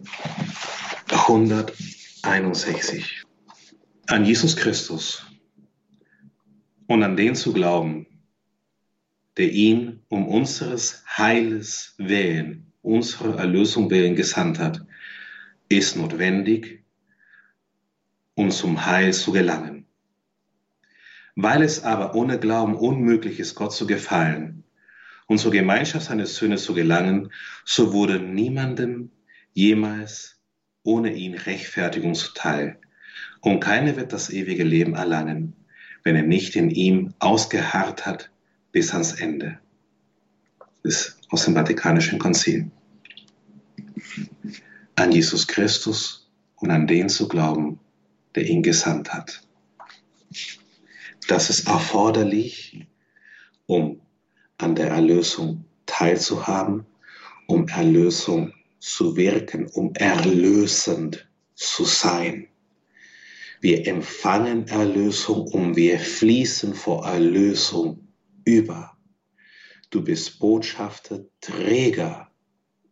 [1.10, 3.24] 161.
[4.08, 5.24] An Jesus Christus
[6.88, 8.08] und an den zu glauben,
[9.38, 14.82] der ihn um unseres Heiles willen, unsere Erlösung willen gesandt hat,
[15.78, 16.84] ist notwendig,
[18.36, 19.86] um zum Heil zu gelangen.
[21.36, 24.64] Weil es aber ohne Glauben unmöglich ist, Gott zu gefallen
[25.28, 27.32] und zur Gemeinschaft seines Söhne zu gelangen,
[27.64, 29.12] so wurde niemandem
[29.54, 30.42] jemals
[30.84, 32.78] ohne ihn Rechtfertigung zuteil.
[33.42, 35.56] Und keiner wird das ewige Leben erlangen,
[36.04, 38.30] wenn er nicht in ihm ausgeharrt hat
[38.72, 39.60] bis ans Ende.
[40.84, 42.70] Das ist aus dem Vatikanischen Konzil.
[45.02, 47.80] An Jesus Christus und an den zu glauben,
[48.36, 49.42] der ihn gesandt hat.
[51.28, 52.86] Das ist erforderlich,
[53.66, 54.00] um
[54.60, 56.86] an der Erlösung teilzuhaben,
[57.48, 62.48] um Erlösung zu wirken, um erlösend zu sein.
[63.60, 68.08] Wir empfangen Erlösung und wir fließen vor Erlösung
[68.46, 68.96] über.
[69.90, 72.30] Du bist Botschafter, Träger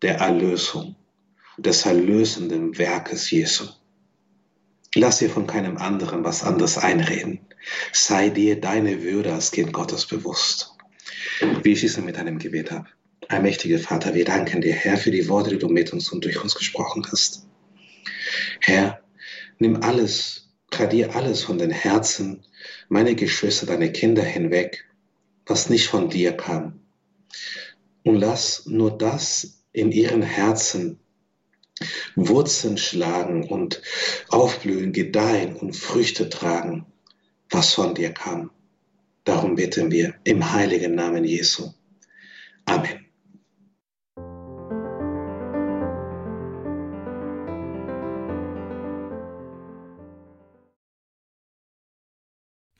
[0.01, 0.95] der Erlösung,
[1.61, 3.65] des erlösenden Werkes Jesu.
[4.95, 7.41] Lass dir von keinem anderen was anderes einreden.
[7.91, 10.73] Sei dir deine Würde als Kind Gottes bewusst.
[11.63, 12.87] Wie ich schließe mit einem Gebet ab.
[13.27, 16.41] Allmächtiger Vater, wir danken dir, Herr, für die Worte, die du mit uns und durch
[16.41, 17.45] uns gesprochen hast.
[18.61, 19.01] Herr,
[19.59, 22.43] nimm alles, gradier alles von den Herzen
[22.89, 24.85] meine Geschwister, deine Kinder hinweg,
[25.45, 26.79] was nicht von dir kam.
[28.03, 30.99] Und lass nur das in ihren Herzen
[32.15, 33.81] Wurzeln schlagen und
[34.29, 36.85] aufblühen, gedeihen und Früchte tragen,
[37.49, 38.51] was von dir kam.
[39.23, 41.71] Darum bitten wir im heiligen Namen Jesu.
[42.65, 43.08] Amen.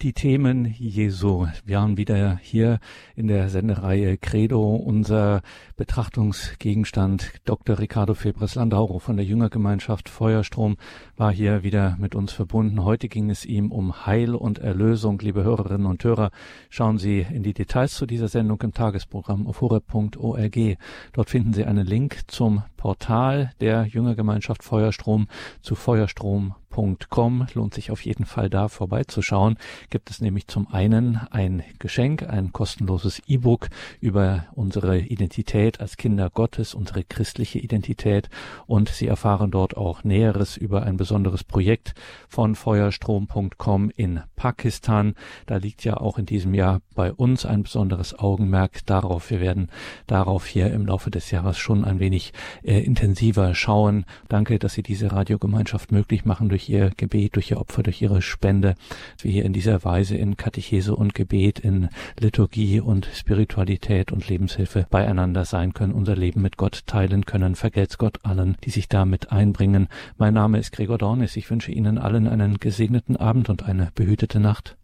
[0.02, 1.48] Die Themen Jesu.
[1.66, 2.80] Wir haben wieder hier
[3.18, 5.42] in der Sendereihe Credo unser
[5.76, 7.34] Betrachtungsgegenstand.
[7.44, 7.80] Dr.
[7.80, 10.78] Ricardo Febres Landauro von der Jüngergemeinschaft Feuerstrom
[11.18, 12.86] war hier wieder mit uns verbunden.
[12.86, 15.20] Heute ging es ihm um Heil und Erlösung.
[15.20, 16.32] Liebe Hörerinnen und Hörer,
[16.70, 20.78] schauen Sie in die Details zu dieser Sendung im Tagesprogramm auf horeb.org.
[21.12, 25.28] Dort finden Sie einen Link zum Portal der Jüngergemeinschaft Feuerstrom
[25.62, 29.58] zu Feuerstrom www.ecom lohnt sich auf jeden Fall da vorbeizuschauen.
[29.90, 36.30] Gibt es nämlich zum einen ein Geschenk, ein kostenloses E-Book über unsere Identität als Kinder
[36.30, 38.30] Gottes, unsere christliche Identität
[38.68, 41.94] und Sie erfahren dort auch Näheres über ein besonderes Projekt
[42.28, 45.16] von feuerstrom.com in Pakistan.
[45.46, 49.30] Da liegt ja auch in diesem Jahr bei uns ein besonderes Augenmerk darauf.
[49.30, 49.70] Wir werden
[50.08, 54.06] darauf hier im Laufe des Jahres schon ein wenig äh, intensiver schauen.
[54.28, 58.22] Danke, dass Sie diese Radiogemeinschaft möglich machen durch ihr Gebet, durch ihr Opfer, durch ihre
[58.22, 58.76] Spende,
[59.16, 61.88] dass wir hier in dieser Weise in Katechese und Gebet, in
[62.20, 67.56] Liturgie und Spiritualität und Lebenshilfe beieinander sein können, unser Leben mit Gott teilen können.
[67.56, 69.88] Vergelt's Gott allen, die sich damit einbringen.
[70.18, 71.38] Mein Name ist Gregor Dornis.
[71.38, 74.79] Ich wünsche Ihnen allen einen gesegneten Abend und eine behütete Nacht.